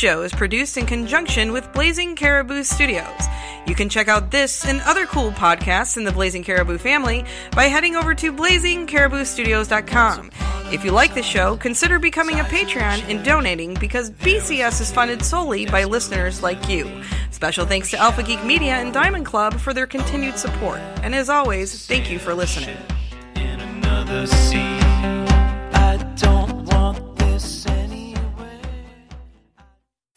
show 0.00 0.22
is 0.22 0.32
produced 0.32 0.78
in 0.78 0.86
conjunction 0.86 1.52
with 1.52 1.70
Blazing 1.74 2.16
Caribou 2.16 2.62
Studios. 2.62 3.20
You 3.66 3.74
can 3.74 3.90
check 3.90 4.08
out 4.08 4.30
this 4.30 4.64
and 4.64 4.80
other 4.86 5.04
cool 5.04 5.30
podcasts 5.30 5.98
in 5.98 6.04
the 6.04 6.12
Blazing 6.12 6.42
Caribou 6.42 6.78
family 6.78 7.22
by 7.52 7.64
heading 7.64 7.96
over 7.96 8.14
to 8.14 8.32
blazingcariboustudios.com. 8.32 10.30
If 10.72 10.86
you 10.86 10.92
like 10.92 11.12
the 11.12 11.22
show, 11.22 11.58
consider 11.58 11.98
becoming 11.98 12.40
a 12.40 12.44
Patreon 12.44 13.10
and 13.10 13.22
donating 13.22 13.74
because 13.74 14.10
BCS 14.10 14.80
is 14.80 14.90
funded 14.90 15.22
solely 15.22 15.66
by 15.66 15.84
listeners 15.84 16.42
like 16.42 16.66
you. 16.66 17.02
Special 17.30 17.66
thanks 17.66 17.90
to 17.90 17.98
Alpha 17.98 18.22
Geek 18.22 18.42
Media 18.42 18.76
and 18.76 18.94
Diamond 18.94 19.26
Club 19.26 19.52
for 19.60 19.74
their 19.74 19.86
continued 19.86 20.38
support. 20.38 20.80
And 21.02 21.14
as 21.14 21.28
always, 21.28 21.86
thank 21.86 22.10
you 22.10 22.18
for 22.18 22.32
listening. 22.32 22.78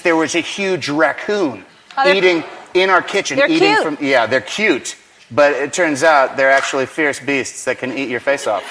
There 0.04 0.16
was 0.18 0.36
a 0.36 0.42
huge 0.42 0.90
raccoon 0.90 1.66
Oh, 1.96 2.12
eating 2.12 2.44
in 2.74 2.90
our 2.90 3.02
kitchen. 3.02 3.38
They're 3.38 3.50
eating 3.50 3.76
cute. 3.76 3.84
from 3.84 3.98
yeah, 4.02 4.26
they're 4.26 4.42
cute, 4.42 4.96
but 5.32 5.54
it 5.54 5.72
turns 5.74 6.04
out 6.04 6.36
they're 6.38 6.52
actually 6.52 6.88
fierce 6.88 7.20
beasts 7.20 7.66
that 7.66 7.78
can 7.78 7.96
eat 7.98 8.10
your 8.10 8.20
face 8.20 8.48
off. 8.48 8.64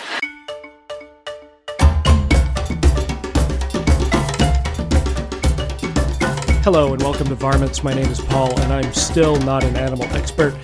Hello 6.65 6.93
and 6.93 7.03
welcome 7.03 7.27
to 7.29 7.35
Varmints. 7.35 7.83
My 7.83 7.93
name 7.93 8.09
is 8.09 8.21
Paul, 8.21 8.59
and 8.61 8.73
I'm 8.73 8.93
still 8.93 9.37
not 9.41 9.65
an 9.65 9.77
animal 9.77 10.05
expert. 10.15 10.55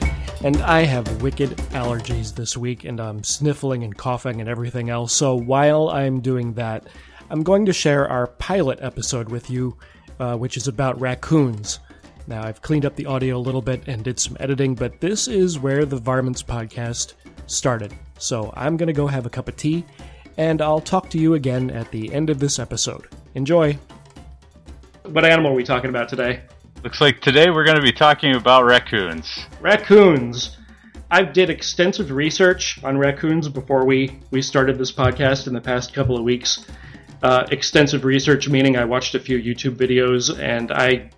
And 0.44 0.56
I 0.58 0.82
have 0.82 1.22
wicked 1.22 1.50
allergies 1.72 2.34
this 2.34 2.56
week, 2.56 2.84
and 2.84 3.00
I'm 3.00 3.24
sniffling 3.24 3.82
and 3.82 3.96
coughing 3.96 4.40
and 4.40 4.48
everything 4.48 4.90
else. 4.90 5.12
So 5.12 5.34
while 5.34 5.88
I'm 5.88 6.20
doing 6.20 6.54
that, 6.54 6.86
I'm 7.30 7.42
going 7.42 7.66
to 7.66 7.72
share 7.72 8.08
our 8.08 8.28
pilot 8.28 8.78
episode 8.80 9.28
with 9.28 9.50
you, 9.50 9.76
uh, 10.18 10.36
which 10.36 10.56
is 10.56 10.68
about 10.68 11.00
raccoons. 11.00 11.80
Now, 12.26 12.42
I've 12.42 12.60
cleaned 12.60 12.84
up 12.84 12.94
the 12.94 13.06
audio 13.06 13.36
a 13.36 13.38
little 13.38 13.62
bit 13.62 13.88
and 13.88 14.04
did 14.04 14.20
some 14.20 14.36
editing, 14.38 14.74
but 14.74 15.00
this 15.00 15.28
is 15.28 15.58
where 15.58 15.84
the 15.84 15.96
Varmints 15.96 16.42
podcast 16.42 17.14
started. 17.46 17.94
So 18.18 18.52
I'm 18.54 18.76
going 18.76 18.88
to 18.88 18.92
go 18.92 19.06
have 19.06 19.24
a 19.24 19.30
cup 19.30 19.48
of 19.48 19.56
tea, 19.56 19.84
and 20.36 20.60
I'll 20.60 20.80
talk 20.80 21.08
to 21.10 21.18
you 21.18 21.34
again 21.34 21.70
at 21.70 21.90
the 21.90 22.12
end 22.12 22.28
of 22.28 22.38
this 22.38 22.58
episode. 22.58 23.06
Enjoy! 23.34 23.78
What 25.04 25.24
animal 25.24 25.52
are 25.52 25.54
we 25.54 25.64
talking 25.64 25.88
about 25.88 26.10
today? 26.10 26.42
Looks 26.84 27.00
like 27.00 27.20
today 27.20 27.48
we're 27.50 27.64
going 27.64 27.76
to 27.76 27.82
be 27.82 27.92
talking 27.92 28.36
about 28.36 28.64
raccoons. 28.64 29.46
Raccoons. 29.60 30.58
I 31.10 31.22
did 31.22 31.48
extensive 31.48 32.10
research 32.10 32.78
on 32.84 32.98
raccoons 32.98 33.48
before 33.48 33.86
we, 33.86 34.20
we 34.30 34.42
started 34.42 34.76
this 34.76 34.92
podcast 34.92 35.46
in 35.46 35.54
the 35.54 35.60
past 35.62 35.94
couple 35.94 36.18
of 36.18 36.24
weeks. 36.24 36.66
Uh, 37.22 37.46
extensive 37.50 38.04
research 38.04 38.48
meaning 38.48 38.76
I 38.76 38.84
watched 38.84 39.14
a 39.16 39.20
few 39.20 39.38
YouTube 39.42 39.74
videos 39.76 40.38
and 40.38 40.70
I 40.70 41.10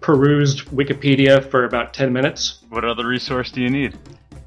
perused 0.00 0.66
Wikipedia 0.66 1.48
for 1.50 1.64
about 1.64 1.92
10 1.94 2.12
minutes. 2.12 2.62
What 2.68 2.84
other 2.84 3.06
resource 3.06 3.50
do 3.50 3.60
you 3.60 3.70
need? 3.70 3.96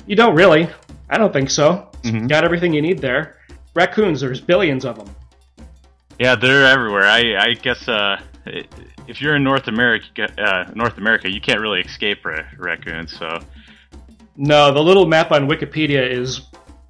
You 0.07 0.15
don't 0.15 0.35
really. 0.35 0.69
I 1.09 1.17
don't 1.17 1.33
think 1.33 1.49
so. 1.49 1.89
Mhm. 2.03 2.29
Got 2.29 2.43
everything 2.43 2.73
you 2.73 2.81
need 2.81 2.99
there. 2.99 3.37
Raccoons, 3.73 4.21
there's 4.21 4.39
billions 4.39 4.85
of 4.85 4.97
them. 4.97 5.09
Yeah, 6.19 6.35
they're 6.35 6.65
everywhere. 6.65 7.03
I, 7.05 7.35
I 7.49 7.53
guess 7.53 7.89
uh, 7.89 8.21
if 9.07 9.21
you're 9.21 9.35
in 9.35 9.43
North 9.43 9.67
America, 9.67 10.29
uh, 10.41 10.71
North 10.75 10.97
America, 10.97 11.29
you 11.29 11.41
can't 11.41 11.59
really 11.59 11.81
escape 11.81 12.25
ra- 12.25 12.43
raccoons. 12.57 13.17
So 13.17 13.39
No, 14.37 14.71
the 14.73 14.81
little 14.81 15.05
map 15.07 15.31
on 15.31 15.47
Wikipedia 15.47 16.09
is 16.09 16.41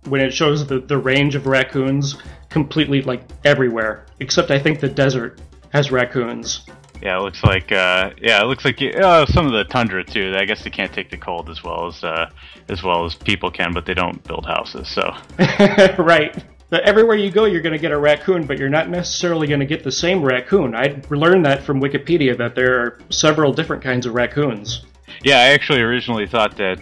when 0.06 0.22
it 0.22 0.32
shows 0.34 0.68
the, 0.68 0.80
the 0.80 0.98
range 0.98 1.34
of 1.36 1.48
raccoons 1.48 2.16
completely 2.56 3.02
like 3.02 3.22
everywhere, 3.44 4.06
except 4.22 4.50
I 4.50 4.58
think 4.58 4.80
the 4.80 4.88
desert 4.88 5.42
has 5.74 5.92
raccoons. 5.92 6.66
yeah, 7.02 7.18
it 7.18 7.22
looks 7.22 7.44
like 7.44 7.70
uh, 7.74 8.12
yeah, 8.22 8.42
it 8.42 8.46
looks 8.46 8.64
like 8.64 8.82
uh, 8.82 9.26
some 9.26 9.46
of 9.46 9.52
the 9.52 9.66
tundra 9.66 10.06
too. 10.06 10.34
I 10.38 10.46
guess 10.46 10.64
they 10.64 10.70
can't 10.70 10.94
take 10.94 11.10
the 11.10 11.18
cold 11.18 11.50
as 11.50 11.62
well 11.66 11.88
as 11.88 12.02
uh, 12.02 12.30
as 12.70 12.82
well 12.82 13.04
as 13.04 13.14
people 13.14 13.52
can, 13.52 13.74
but 13.74 13.86
they 13.86 13.94
don't 13.94 14.24
build 14.24 14.46
houses. 14.46 14.88
So 14.88 15.04
right. 16.02 16.42
But 16.70 16.84
everywhere 16.84 17.18
you 17.18 17.30
go, 17.30 17.44
you're 17.44 17.62
going 17.62 17.74
to 17.74 17.86
get 17.88 17.92
a 17.92 17.98
raccoon, 17.98 18.48
but 18.48 18.58
you're 18.58 18.70
not 18.70 18.90
necessarily 18.90 19.48
going 19.48 19.60
to 19.60 19.66
get 19.66 19.84
the 19.84 19.92
same 19.92 20.24
raccoon. 20.24 20.74
I 20.74 21.02
learned 21.10 21.46
that 21.46 21.62
from 21.62 21.82
Wikipedia 21.82 22.38
that 22.38 22.56
there 22.56 22.80
are 22.80 23.00
several 23.10 23.52
different 23.52 23.84
kinds 23.84 24.06
of 24.06 24.16
raccoons. 24.16 24.86
Yeah, 25.24 25.40
I 25.40 25.48
actually 25.54 25.82
originally 25.82 26.26
thought 26.26 26.56
that, 26.56 26.80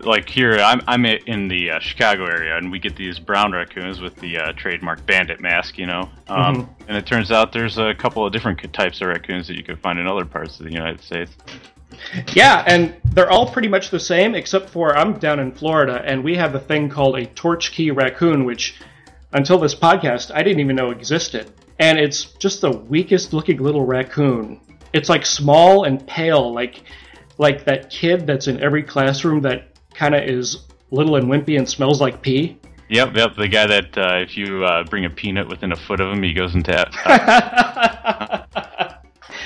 like 0.00 0.28
here, 0.28 0.54
I'm 0.58 0.80
I'm 0.86 1.04
in 1.04 1.48
the 1.48 1.72
uh, 1.72 1.80
Chicago 1.80 2.26
area, 2.26 2.56
and 2.56 2.70
we 2.70 2.78
get 2.78 2.96
these 2.96 3.18
brown 3.18 3.52
raccoons 3.52 4.00
with 4.00 4.16
the 4.16 4.38
uh, 4.38 4.52
trademark 4.52 5.04
bandit 5.06 5.40
mask, 5.40 5.78
you 5.78 5.86
know. 5.86 6.08
Um, 6.28 6.68
And 6.88 6.96
it 6.96 7.06
turns 7.06 7.30
out 7.30 7.52
there's 7.52 7.78
a 7.78 7.94
couple 7.94 8.26
of 8.26 8.32
different 8.32 8.60
types 8.72 9.00
of 9.00 9.08
raccoons 9.08 9.48
that 9.48 9.56
you 9.56 9.64
can 9.64 9.76
find 9.76 9.98
in 9.98 10.06
other 10.06 10.24
parts 10.24 10.60
of 10.60 10.66
the 10.66 10.72
United 10.72 11.00
States. 11.00 11.32
Yeah, 12.34 12.64
and 12.66 12.94
they're 13.12 13.30
all 13.30 13.50
pretty 13.50 13.68
much 13.68 13.90
the 13.90 14.00
same, 14.00 14.34
except 14.34 14.70
for 14.70 14.96
I'm 14.96 15.18
down 15.18 15.38
in 15.40 15.52
Florida, 15.52 16.02
and 16.04 16.24
we 16.24 16.36
have 16.36 16.54
a 16.54 16.60
thing 16.60 16.88
called 16.88 17.16
a 17.16 17.26
torch 17.26 17.72
key 17.72 17.90
raccoon, 17.90 18.44
which 18.44 18.80
until 19.32 19.58
this 19.58 19.74
podcast 19.74 20.30
I 20.34 20.42
didn't 20.42 20.60
even 20.60 20.76
know 20.76 20.90
existed. 20.90 21.52
And 21.78 21.98
it's 21.98 22.24
just 22.24 22.60
the 22.60 22.70
weakest 22.70 23.32
looking 23.32 23.58
little 23.58 23.84
raccoon. 23.84 24.60
It's 24.92 25.08
like 25.08 25.26
small 25.26 25.84
and 25.84 26.06
pale, 26.06 26.52
like 26.52 26.84
like 27.38 27.64
that 27.64 27.90
kid 27.90 28.26
that's 28.26 28.46
in 28.46 28.60
every 28.62 28.82
classroom 28.82 29.40
that 29.42 29.71
kind 29.94 30.14
of 30.14 30.22
is 30.22 30.64
little 30.90 31.16
and 31.16 31.26
wimpy 31.26 31.58
and 31.58 31.68
smells 31.68 32.00
like 32.00 32.22
pee. 32.22 32.58
Yep, 32.88 33.16
yep. 33.16 33.36
The 33.36 33.48
guy 33.48 33.66
that 33.66 33.96
uh, 33.96 34.16
if 34.16 34.36
you 34.36 34.64
uh, 34.64 34.84
bring 34.84 35.04
a 35.04 35.10
peanut 35.10 35.48
within 35.48 35.72
a 35.72 35.76
foot 35.76 36.00
of 36.00 36.12
him, 36.12 36.22
he 36.22 36.34
goes 36.34 36.54
into. 36.54 36.76
Uh, 36.76 38.44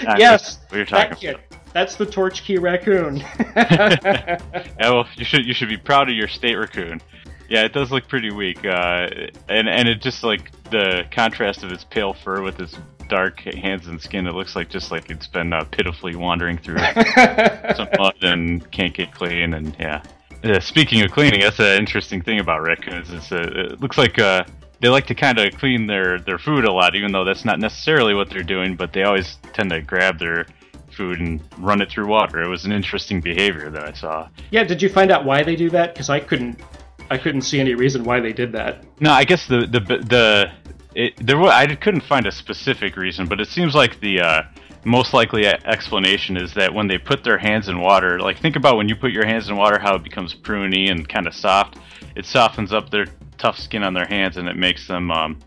yes, 0.18 0.58
what 0.68 0.76
you're 0.76 0.84
that 0.86 1.10
talking 1.10 1.16
kid. 1.16 1.38
That's 1.72 1.96
the 1.96 2.06
torch 2.06 2.42
key 2.42 2.58
raccoon. 2.58 3.18
yeah, 3.56 4.38
well, 4.80 5.06
you 5.16 5.24
should 5.24 5.46
you 5.46 5.54
should 5.54 5.68
be 5.68 5.76
proud 5.76 6.08
of 6.08 6.16
your 6.16 6.26
state 6.26 6.56
raccoon. 6.56 7.00
Yeah, 7.48 7.64
it 7.64 7.72
does 7.72 7.92
look 7.92 8.08
pretty 8.08 8.32
weak, 8.32 8.64
uh, 8.64 9.08
and 9.48 9.68
and 9.68 9.86
it 9.86 10.00
just 10.00 10.24
like 10.24 10.50
the 10.70 11.04
contrast 11.12 11.62
of 11.62 11.70
its 11.70 11.84
pale 11.84 12.14
fur 12.14 12.42
with 12.42 12.58
its 12.58 12.76
dark 13.08 13.40
hands 13.40 13.86
and 13.86 14.00
skin. 14.00 14.26
It 14.26 14.34
looks 14.34 14.56
like 14.56 14.68
just 14.68 14.90
like 14.90 15.10
it's 15.10 15.26
been 15.26 15.52
uh, 15.52 15.64
pitifully 15.64 16.16
wandering 16.16 16.58
through 16.58 16.78
some 17.76 17.88
mud 17.98 18.16
and 18.22 18.68
can't 18.72 18.94
get 18.94 19.12
clean. 19.12 19.54
And 19.54 19.76
yeah, 19.78 20.02
uh, 20.50 20.60
speaking 20.60 21.02
of 21.02 21.10
cleaning, 21.10 21.40
that's 21.40 21.58
an 21.58 21.78
interesting 21.78 22.22
thing 22.22 22.40
about 22.40 22.62
raccoons. 22.62 23.10
Is 23.10 23.32
uh, 23.32 23.72
it 23.72 23.80
looks 23.80 23.98
like 23.98 24.18
uh, 24.18 24.44
they 24.80 24.88
like 24.88 25.06
to 25.06 25.14
kind 25.14 25.38
of 25.38 25.54
clean 25.54 25.86
their 25.86 26.18
their 26.18 26.38
food 26.38 26.64
a 26.64 26.72
lot, 26.72 26.94
even 26.94 27.12
though 27.12 27.24
that's 27.24 27.44
not 27.44 27.58
necessarily 27.58 28.14
what 28.14 28.30
they're 28.30 28.42
doing. 28.42 28.76
But 28.76 28.92
they 28.92 29.02
always 29.04 29.38
tend 29.52 29.70
to 29.70 29.80
grab 29.80 30.18
their 30.18 30.46
food 30.90 31.20
and 31.20 31.40
run 31.58 31.80
it 31.82 31.90
through 31.90 32.06
water. 32.06 32.42
It 32.42 32.48
was 32.48 32.64
an 32.64 32.72
interesting 32.72 33.20
behavior 33.20 33.70
that 33.70 33.84
I 33.84 33.92
saw. 33.92 34.28
yeah, 34.50 34.64
did 34.64 34.80
you 34.80 34.88
find 34.88 35.10
out 35.10 35.24
why 35.24 35.42
they 35.42 35.56
do 35.56 35.68
that? 35.70 35.92
Because 35.92 36.08
I 36.08 36.20
couldn't, 36.20 36.60
I 37.10 37.18
couldn't 37.18 37.42
see 37.42 37.60
any 37.60 37.74
reason 37.74 38.02
why 38.04 38.20
they 38.20 38.32
did 38.32 38.52
that. 38.52 38.84
No, 39.00 39.10
I 39.12 39.24
guess 39.24 39.46
the 39.46 39.60
the 39.66 39.80
the 39.80 40.52
it, 40.94 41.14
there 41.26 41.38
was, 41.38 41.52
I 41.52 41.74
couldn't 41.74 42.04
find 42.04 42.26
a 42.26 42.32
specific 42.32 42.96
reason, 42.96 43.26
but 43.26 43.40
it 43.40 43.48
seems 43.48 43.74
like 43.74 44.00
the 44.00 44.20
uh, 44.20 44.42
most 44.86 45.12
likely 45.12 45.46
explanation 45.46 46.36
is 46.36 46.54
that 46.54 46.72
when 46.72 46.86
they 46.86 46.96
put 46.96 47.24
their 47.24 47.38
hands 47.38 47.68
in 47.68 47.80
water, 47.80 48.20
like 48.20 48.38
think 48.38 48.54
about 48.54 48.76
when 48.76 48.88
you 48.88 48.94
put 48.94 49.10
your 49.10 49.26
hands 49.26 49.48
in 49.48 49.56
water, 49.56 49.80
how 49.80 49.96
it 49.96 50.04
becomes 50.04 50.32
pruny 50.32 50.88
and 50.88 51.08
kind 51.08 51.26
of 51.26 51.34
soft. 51.34 51.76
It 52.14 52.24
softens 52.24 52.72
up 52.72 52.90
their 52.90 53.06
tough 53.36 53.58
skin 53.58 53.82
on 53.82 53.94
their 53.94 54.06
hands, 54.06 54.36
and 54.36 54.48
it 54.48 54.56
makes 54.56 54.86
them 54.86 55.10
um, 55.10 55.40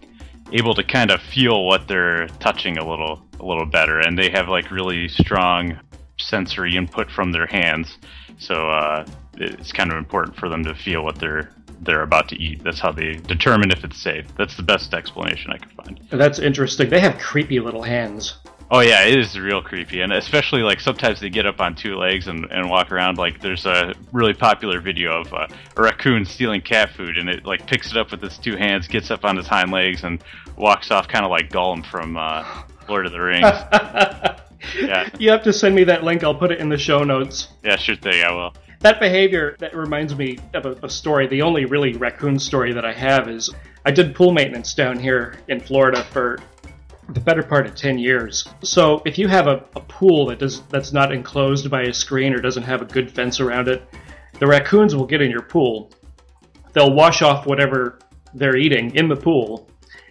able 0.51 0.75
to 0.75 0.83
kind 0.83 1.09
of 1.09 1.21
feel 1.21 1.65
what 1.65 1.87
they're 1.87 2.27
touching 2.39 2.77
a 2.77 2.87
little 2.87 3.25
a 3.39 3.45
little 3.45 3.65
better, 3.65 3.99
and 3.99 4.19
they 4.19 4.29
have 4.29 4.49
like 4.49 4.69
really 4.71 5.07
strong 5.07 5.79
sensory 6.17 6.75
input 6.75 7.09
from 7.09 7.31
their 7.31 7.47
hands. 7.47 7.97
So 8.39 8.69
uh, 8.69 9.05
it's 9.35 9.71
kind 9.71 9.89
of 9.89 9.97
important 9.97 10.35
for 10.35 10.49
them 10.49 10.65
to 10.65 10.75
feel 10.75 11.01
what 11.01 11.17
they're 11.17 11.49
they're 11.81 12.03
about 12.03 12.27
to 12.27 12.35
eat. 12.35 12.61
That's 12.61 12.81
how 12.81 12.91
they 12.91 13.15
determine 13.15 13.71
if 13.71 13.85
it's 13.85 14.01
safe. 14.01 14.25
That's 14.37 14.57
the 14.57 14.63
best 14.63 14.93
explanation 14.93 15.51
I 15.51 15.59
could 15.59 15.71
find. 15.71 15.99
That's 16.11 16.39
interesting. 16.39 16.89
They 16.89 16.99
have 16.99 17.17
creepy 17.17 17.61
little 17.61 17.83
hands. 17.83 18.37
Oh 18.71 18.81
yeah, 18.81 19.03
it 19.03 19.17
is 19.17 19.37
real 19.37 19.63
creepy, 19.63 20.01
and 20.01 20.13
especially 20.13 20.61
like 20.61 20.79
sometimes 20.79 21.19
they 21.19 21.29
get 21.29 21.47
up 21.47 21.59
on 21.59 21.73
two 21.73 21.95
legs 21.95 22.27
and, 22.27 22.45
and 22.51 22.69
walk 22.69 22.91
around. 22.91 23.17
Like 23.17 23.41
there's 23.41 23.65
a 23.65 23.95
really 24.11 24.33
popular 24.35 24.79
video 24.79 25.21
of 25.21 25.33
uh, 25.33 25.47
a 25.75 25.81
raccoon 25.81 26.23
stealing 26.23 26.61
cat 26.61 26.91
food, 26.91 27.17
and 27.17 27.27
it 27.29 27.45
like 27.45 27.65
picks 27.65 27.89
it 27.89 27.97
up 27.97 28.11
with 28.11 28.23
its 28.23 28.37
two 28.37 28.55
hands, 28.55 28.87
gets 28.87 29.09
up 29.09 29.25
on 29.25 29.39
its 29.39 29.47
hind 29.47 29.71
legs, 29.71 30.03
and 30.03 30.23
walks 30.55 30.91
off 30.91 31.07
kind 31.07 31.25
of 31.25 31.31
like 31.31 31.49
Gollum 31.49 31.83
from 31.83 32.15
uh, 32.15 32.45
Lord 32.87 33.07
of 33.07 33.11
the 33.11 33.19
Rings. 33.19 33.41
yeah, 34.79 35.09
You 35.17 35.31
have 35.31 35.41
to 35.43 35.53
send 35.53 35.73
me 35.73 35.83
that 35.85 36.03
link. 36.03 36.23
I'll 36.23 36.35
put 36.35 36.51
it 36.51 36.59
in 36.59 36.69
the 36.69 36.77
show 36.77 37.03
notes. 37.03 37.47
yeah, 37.63 37.75
sure 37.75 37.95
thing. 37.95 38.23
I 38.23 38.31
will. 38.31 38.53
That 38.81 38.99
behavior 38.99 39.55
that 39.59 39.75
reminds 39.75 40.15
me 40.15 40.37
of 40.53 40.67
a, 40.67 40.77
a 40.83 40.89
story. 40.89 41.25
The 41.25 41.41
only 41.41 41.65
really 41.65 41.93
raccoon 41.93 42.37
story 42.37 42.71
that 42.73 42.85
I 42.85 42.93
have 42.93 43.27
is 43.27 43.49
I 43.85 43.91
did 43.91 44.13
pool 44.13 44.31
maintenance 44.31 44.75
down 44.75 44.99
here 44.99 45.37
in 45.47 45.59
Florida 45.59 46.03
for 46.11 46.39
the 47.13 47.19
better 47.19 47.43
part 47.43 47.65
of 47.65 47.75
10 47.75 47.97
years. 47.97 48.47
So 48.61 49.01
if 49.05 49.17
you 49.17 49.27
have 49.27 49.47
a, 49.47 49.65
a 49.75 49.81
pool 49.81 50.27
that 50.27 50.39
does 50.39 50.61
that's 50.63 50.93
not 50.93 51.11
enclosed 51.11 51.69
by 51.69 51.83
a 51.83 51.93
screen 51.93 52.33
or 52.33 52.39
doesn't 52.39 52.63
have 52.63 52.81
a 52.81 52.85
good 52.85 53.11
fence 53.11 53.39
around 53.39 53.67
it, 53.67 53.83
the 54.39 54.47
raccoons 54.47 54.95
will 54.95 55.05
get 55.05 55.21
in 55.21 55.31
your 55.31 55.41
pool. 55.41 55.91
They'll 56.73 56.93
wash 56.93 57.21
off 57.21 57.45
whatever 57.45 57.99
they're 58.33 58.57
eating 58.57 58.95
in 58.95 59.07
the 59.07 59.15
pool, 59.15 59.69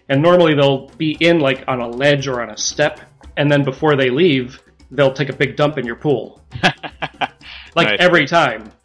and 0.09 0.21
normally 0.21 0.53
they'll 0.55 0.89
be 0.97 1.17
in 1.19 1.39
like 1.39 1.63
on 1.67 1.79
a 1.79 1.87
ledge 1.87 2.27
or 2.27 2.41
on 2.41 2.49
a 2.49 2.57
step, 2.57 2.99
and 3.37 3.49
then 3.49 3.63
before 3.63 3.95
they 3.95 4.09
leave, 4.09 4.61
they'll 4.91 5.13
take 5.13 5.29
a 5.29 5.35
big 5.35 5.55
dump 5.55 5.77
in 5.77 5.85
your 5.85 5.95
pool. 5.95 6.41
like 7.75 7.99
every 7.99 8.25
time. 8.25 8.71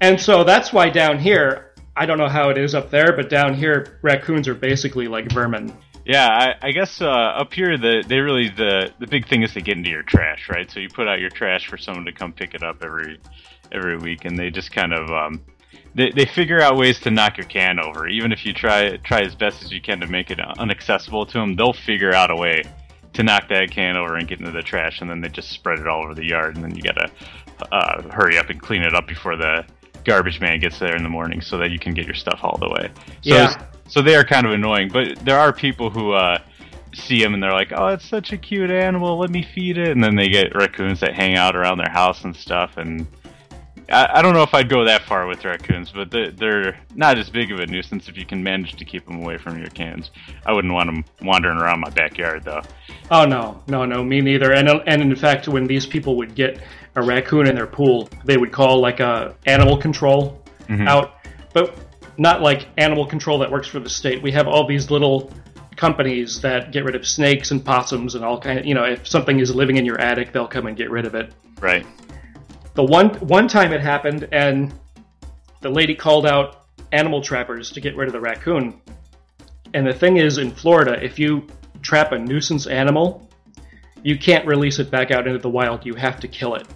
And 0.00 0.20
so 0.20 0.44
that's 0.44 0.72
why 0.72 0.90
down 0.90 1.18
here, 1.18 1.74
I 1.96 2.06
don't 2.06 2.18
know 2.18 2.28
how 2.28 2.50
it 2.50 2.56
is 2.56 2.76
up 2.76 2.88
there, 2.88 3.16
but 3.16 3.28
down 3.28 3.54
here, 3.54 3.98
raccoons 4.02 4.46
are 4.46 4.54
basically 4.54 5.08
like 5.08 5.32
vermin. 5.32 5.76
Yeah, 6.08 6.26
I, 6.26 6.68
I 6.68 6.70
guess 6.72 7.02
uh, 7.02 7.06
up 7.06 7.52
here 7.52 7.76
the 7.76 8.02
they 8.08 8.20
really 8.20 8.48
the 8.48 8.90
the 8.98 9.06
big 9.06 9.28
thing 9.28 9.42
is 9.42 9.52
they 9.52 9.60
get 9.60 9.76
into 9.76 9.90
your 9.90 10.02
trash, 10.02 10.48
right? 10.48 10.68
So 10.70 10.80
you 10.80 10.88
put 10.88 11.06
out 11.06 11.20
your 11.20 11.28
trash 11.28 11.68
for 11.68 11.76
someone 11.76 12.06
to 12.06 12.12
come 12.12 12.32
pick 12.32 12.54
it 12.54 12.62
up 12.62 12.82
every 12.82 13.20
every 13.72 13.98
week, 13.98 14.24
and 14.24 14.38
they 14.38 14.48
just 14.48 14.72
kind 14.72 14.94
of 14.94 15.10
um, 15.10 15.42
they 15.94 16.10
they 16.10 16.24
figure 16.24 16.62
out 16.62 16.78
ways 16.78 16.98
to 17.00 17.10
knock 17.10 17.36
your 17.36 17.46
can 17.46 17.78
over. 17.78 18.08
Even 18.08 18.32
if 18.32 18.46
you 18.46 18.54
try 18.54 18.96
try 18.96 19.20
as 19.20 19.34
best 19.34 19.62
as 19.62 19.70
you 19.70 19.82
can 19.82 20.00
to 20.00 20.06
make 20.06 20.30
it 20.30 20.40
inaccessible 20.58 21.26
to 21.26 21.34
them, 21.34 21.56
they'll 21.56 21.74
figure 21.74 22.14
out 22.14 22.30
a 22.30 22.36
way 22.36 22.62
to 23.12 23.22
knock 23.22 23.50
that 23.50 23.70
can 23.70 23.98
over 23.98 24.16
and 24.16 24.26
get 24.26 24.38
into 24.38 24.50
the 24.50 24.62
trash, 24.62 25.02
and 25.02 25.10
then 25.10 25.20
they 25.20 25.28
just 25.28 25.50
spread 25.50 25.78
it 25.78 25.86
all 25.86 26.04
over 26.04 26.14
the 26.14 26.26
yard, 26.26 26.56
and 26.56 26.64
then 26.64 26.74
you 26.74 26.82
gotta 26.82 27.10
uh, 27.70 28.00
hurry 28.08 28.38
up 28.38 28.48
and 28.48 28.62
clean 28.62 28.80
it 28.80 28.94
up 28.94 29.06
before 29.06 29.36
the 29.36 29.62
garbage 30.08 30.40
man 30.40 30.58
gets 30.58 30.78
there 30.78 30.96
in 30.96 31.02
the 31.02 31.08
morning, 31.18 31.40
so 31.40 31.58
that 31.58 31.70
you 31.70 31.78
can 31.78 31.92
get 31.94 32.06
your 32.06 32.14
stuff 32.14 32.38
hauled 32.38 32.62
away. 32.62 32.90
So 33.22 33.34
Yeah. 33.34 33.62
so 33.86 34.02
they 34.02 34.16
are 34.16 34.24
kind 34.24 34.46
of 34.46 34.52
annoying, 34.52 34.88
but 34.92 35.06
there 35.24 35.38
are 35.38 35.52
people 35.52 35.90
who 35.90 36.12
uh, 36.12 36.38
see 36.94 37.22
them 37.22 37.34
and 37.34 37.42
they're 37.42 37.52
like, 37.52 37.72
"Oh, 37.72 37.88
it's 37.88 38.08
such 38.08 38.32
a 38.32 38.38
cute 38.38 38.70
animal. 38.70 39.18
Let 39.18 39.30
me 39.30 39.46
feed 39.54 39.76
it." 39.78 39.88
And 39.90 40.02
then 40.02 40.16
they 40.16 40.28
get 40.28 40.54
raccoons 40.54 41.00
that 41.00 41.14
hang 41.14 41.36
out 41.36 41.54
around 41.54 41.78
their 41.78 41.90
house 41.90 42.24
and 42.24 42.34
stuff. 42.34 42.76
And 42.78 43.06
I, 43.90 44.18
I 44.18 44.22
don't 44.22 44.34
know 44.34 44.42
if 44.42 44.52
I'd 44.54 44.68
go 44.68 44.84
that 44.84 45.02
far 45.02 45.26
with 45.26 45.44
raccoons, 45.44 45.90
but 45.90 46.10
they're, 46.10 46.30
they're 46.30 46.78
not 46.94 47.16
as 47.18 47.30
big 47.30 47.50
of 47.52 47.58
a 47.60 47.66
nuisance 47.66 48.08
if 48.08 48.16
you 48.18 48.26
can 48.26 48.42
manage 48.42 48.74
to 48.76 48.84
keep 48.84 49.06
them 49.06 49.22
away 49.22 49.38
from 49.38 49.58
your 49.58 49.70
cans. 49.70 50.10
I 50.44 50.52
wouldn't 50.52 50.74
want 50.74 50.88
them 50.88 51.04
wandering 51.22 51.58
around 51.58 51.80
my 51.80 51.90
backyard 51.90 52.44
though. 52.44 52.62
Oh 53.10 53.24
no, 53.24 53.62
no, 53.68 53.84
no, 53.86 54.04
me 54.04 54.20
neither. 54.20 54.52
And 54.52 54.68
and 54.68 55.00
in 55.02 55.16
fact, 55.16 55.48
when 55.48 55.66
these 55.66 55.86
people 55.86 56.16
would 56.16 56.34
get 56.34 56.60
a 56.98 57.02
raccoon 57.02 57.46
in 57.46 57.54
their 57.54 57.66
pool, 57.66 58.08
they 58.24 58.36
would 58.36 58.52
call 58.52 58.80
like 58.80 59.00
a 59.00 59.34
animal 59.46 59.76
control 59.76 60.42
mm-hmm. 60.68 60.86
out, 60.86 61.14
but 61.52 61.78
not 62.18 62.42
like 62.42 62.68
animal 62.76 63.06
control 63.06 63.38
that 63.38 63.50
works 63.50 63.68
for 63.68 63.80
the 63.80 63.88
state. 63.88 64.22
We 64.22 64.32
have 64.32 64.48
all 64.48 64.66
these 64.66 64.90
little 64.90 65.32
companies 65.76 66.40
that 66.40 66.72
get 66.72 66.84
rid 66.84 66.96
of 66.96 67.06
snakes 67.06 67.52
and 67.52 67.64
possums 67.64 68.14
and 68.16 68.24
all 68.24 68.40
kind 68.40 68.58
of. 68.58 68.66
You 68.66 68.74
know, 68.74 68.84
if 68.84 69.06
something 69.06 69.38
is 69.38 69.54
living 69.54 69.76
in 69.76 69.86
your 69.86 70.00
attic, 70.00 70.32
they'll 70.32 70.48
come 70.48 70.66
and 70.66 70.76
get 70.76 70.90
rid 70.90 71.06
of 71.06 71.14
it. 71.14 71.32
Right. 71.60 71.86
The 72.74 72.84
one 72.84 73.10
one 73.20 73.48
time 73.48 73.72
it 73.72 73.80
happened, 73.80 74.28
and 74.32 74.74
the 75.60 75.70
lady 75.70 75.94
called 75.94 76.26
out 76.26 76.66
animal 76.92 77.22
trappers 77.22 77.70
to 77.72 77.80
get 77.80 77.96
rid 77.96 78.08
of 78.08 78.12
the 78.12 78.20
raccoon. 78.20 78.80
And 79.74 79.86
the 79.86 79.92
thing 79.92 80.16
is, 80.16 80.38
in 80.38 80.50
Florida, 80.50 81.02
if 81.02 81.18
you 81.18 81.46
trap 81.82 82.12
a 82.12 82.18
nuisance 82.18 82.66
animal, 82.66 83.28
you 84.02 84.16
can't 84.16 84.46
release 84.46 84.78
it 84.78 84.90
back 84.90 85.10
out 85.10 85.26
into 85.26 85.38
the 85.38 85.50
wild. 85.50 85.84
You 85.84 85.94
have 85.94 86.20
to 86.20 86.28
kill 86.28 86.54
it. 86.54 86.66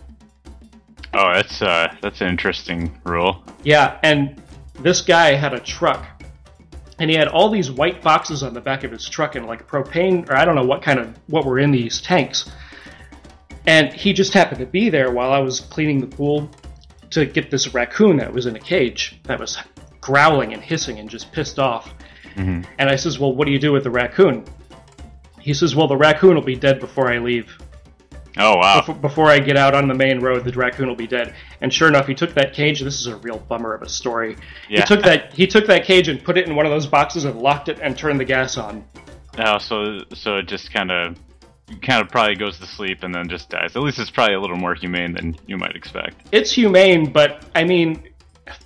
Oh, 1.14 1.32
that's 1.34 1.60
uh, 1.60 1.94
that's 2.00 2.20
an 2.20 2.28
interesting 2.28 2.98
rule. 3.04 3.44
Yeah, 3.64 3.98
and 4.02 4.40
this 4.80 5.02
guy 5.02 5.34
had 5.34 5.52
a 5.52 5.60
truck, 5.60 6.06
and 6.98 7.10
he 7.10 7.16
had 7.16 7.28
all 7.28 7.50
these 7.50 7.70
white 7.70 8.02
boxes 8.02 8.42
on 8.42 8.54
the 8.54 8.60
back 8.60 8.82
of 8.82 8.90
his 8.90 9.08
truck, 9.08 9.34
and 9.34 9.46
like 9.46 9.68
propane, 9.68 10.28
or 10.30 10.36
I 10.36 10.44
don't 10.44 10.54
know 10.54 10.64
what 10.64 10.82
kind 10.82 10.98
of 10.98 11.18
what 11.26 11.44
were 11.44 11.58
in 11.58 11.70
these 11.70 12.00
tanks. 12.00 12.50
And 13.66 13.92
he 13.92 14.12
just 14.12 14.32
happened 14.32 14.58
to 14.60 14.66
be 14.66 14.88
there 14.88 15.12
while 15.12 15.32
I 15.32 15.38
was 15.38 15.60
cleaning 15.60 16.00
the 16.00 16.06
pool 16.06 16.50
to 17.10 17.26
get 17.26 17.50
this 17.50 17.74
raccoon 17.74 18.16
that 18.16 18.32
was 18.32 18.46
in 18.46 18.56
a 18.56 18.60
cage 18.60 19.20
that 19.24 19.38
was 19.38 19.58
growling 20.00 20.52
and 20.52 20.62
hissing 20.62 20.98
and 20.98 21.08
just 21.08 21.30
pissed 21.30 21.58
off. 21.58 21.94
And 22.78 22.88
I 22.88 22.96
says, 22.96 23.18
"Well, 23.18 23.34
what 23.34 23.46
do 23.46 23.52
you 23.52 23.58
do 23.58 23.70
with 23.72 23.84
the 23.84 23.90
raccoon?" 23.90 24.44
He 25.38 25.52
says, 25.52 25.76
"Well, 25.76 25.86
the 25.88 25.96
raccoon 25.96 26.34
will 26.34 26.42
be 26.42 26.56
dead 26.56 26.80
before 26.80 27.12
I 27.12 27.18
leave." 27.18 27.56
Oh 28.38 28.56
wow. 28.56 28.80
before, 28.80 28.94
before 28.94 29.26
I 29.28 29.38
get 29.38 29.56
out 29.56 29.74
on 29.74 29.88
the 29.88 29.94
main 29.94 30.20
road, 30.20 30.44
the 30.44 30.52
raccoon 30.52 30.88
will 30.88 30.96
be 30.96 31.06
dead. 31.06 31.34
And 31.60 31.72
sure 31.72 31.88
enough, 31.88 32.06
he 32.06 32.14
took 32.14 32.34
that 32.34 32.54
cage. 32.54 32.80
This 32.80 33.00
is 33.00 33.06
a 33.06 33.16
real 33.16 33.38
bummer 33.38 33.74
of 33.74 33.82
a 33.82 33.88
story. 33.88 34.36
Yeah. 34.68 34.80
He 34.80 34.86
took 34.86 35.02
that 35.02 35.32
he 35.32 35.46
took 35.46 35.66
that 35.66 35.84
cage 35.84 36.08
and 36.08 36.22
put 36.22 36.38
it 36.38 36.48
in 36.48 36.54
one 36.54 36.66
of 36.66 36.72
those 36.72 36.86
boxes 36.86 37.24
and 37.24 37.40
locked 37.40 37.68
it 37.68 37.78
and 37.82 37.96
turned 37.96 38.18
the 38.18 38.24
gas 38.24 38.56
on. 38.56 38.84
Oh, 39.38 39.58
so 39.58 39.98
so 40.14 40.38
it 40.38 40.48
just 40.48 40.72
kind 40.72 40.90
of 40.90 41.16
kind 41.82 42.02
of 42.02 42.10
probably 42.10 42.36
goes 42.36 42.58
to 42.58 42.66
sleep 42.66 43.02
and 43.02 43.14
then 43.14 43.28
just 43.28 43.48
dies. 43.50 43.76
At 43.76 43.82
least 43.82 43.98
it's 43.98 44.10
probably 44.10 44.34
a 44.34 44.40
little 44.40 44.56
more 44.56 44.74
humane 44.74 45.12
than 45.12 45.36
you 45.46 45.56
might 45.56 45.76
expect. 45.76 46.28
It's 46.32 46.52
humane, 46.52 47.12
but 47.12 47.44
I 47.54 47.64
mean, 47.64 48.02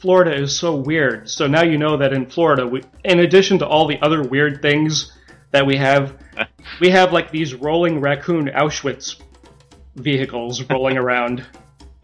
Florida 0.00 0.34
is 0.34 0.58
so 0.58 0.74
weird. 0.74 1.28
So 1.28 1.46
now 1.46 1.62
you 1.62 1.78
know 1.78 1.96
that 1.96 2.12
in 2.12 2.26
Florida, 2.26 2.66
we, 2.66 2.82
in 3.04 3.20
addition 3.20 3.58
to 3.60 3.66
all 3.66 3.86
the 3.86 4.00
other 4.02 4.22
weird 4.22 4.62
things 4.62 5.12
that 5.52 5.66
we 5.66 5.76
have, 5.76 6.16
we 6.80 6.90
have 6.90 7.12
like 7.12 7.30
these 7.30 7.54
rolling 7.54 8.00
raccoon 8.00 8.46
Auschwitz 8.46 9.20
vehicles 9.96 10.62
rolling 10.70 10.96
around. 10.96 11.44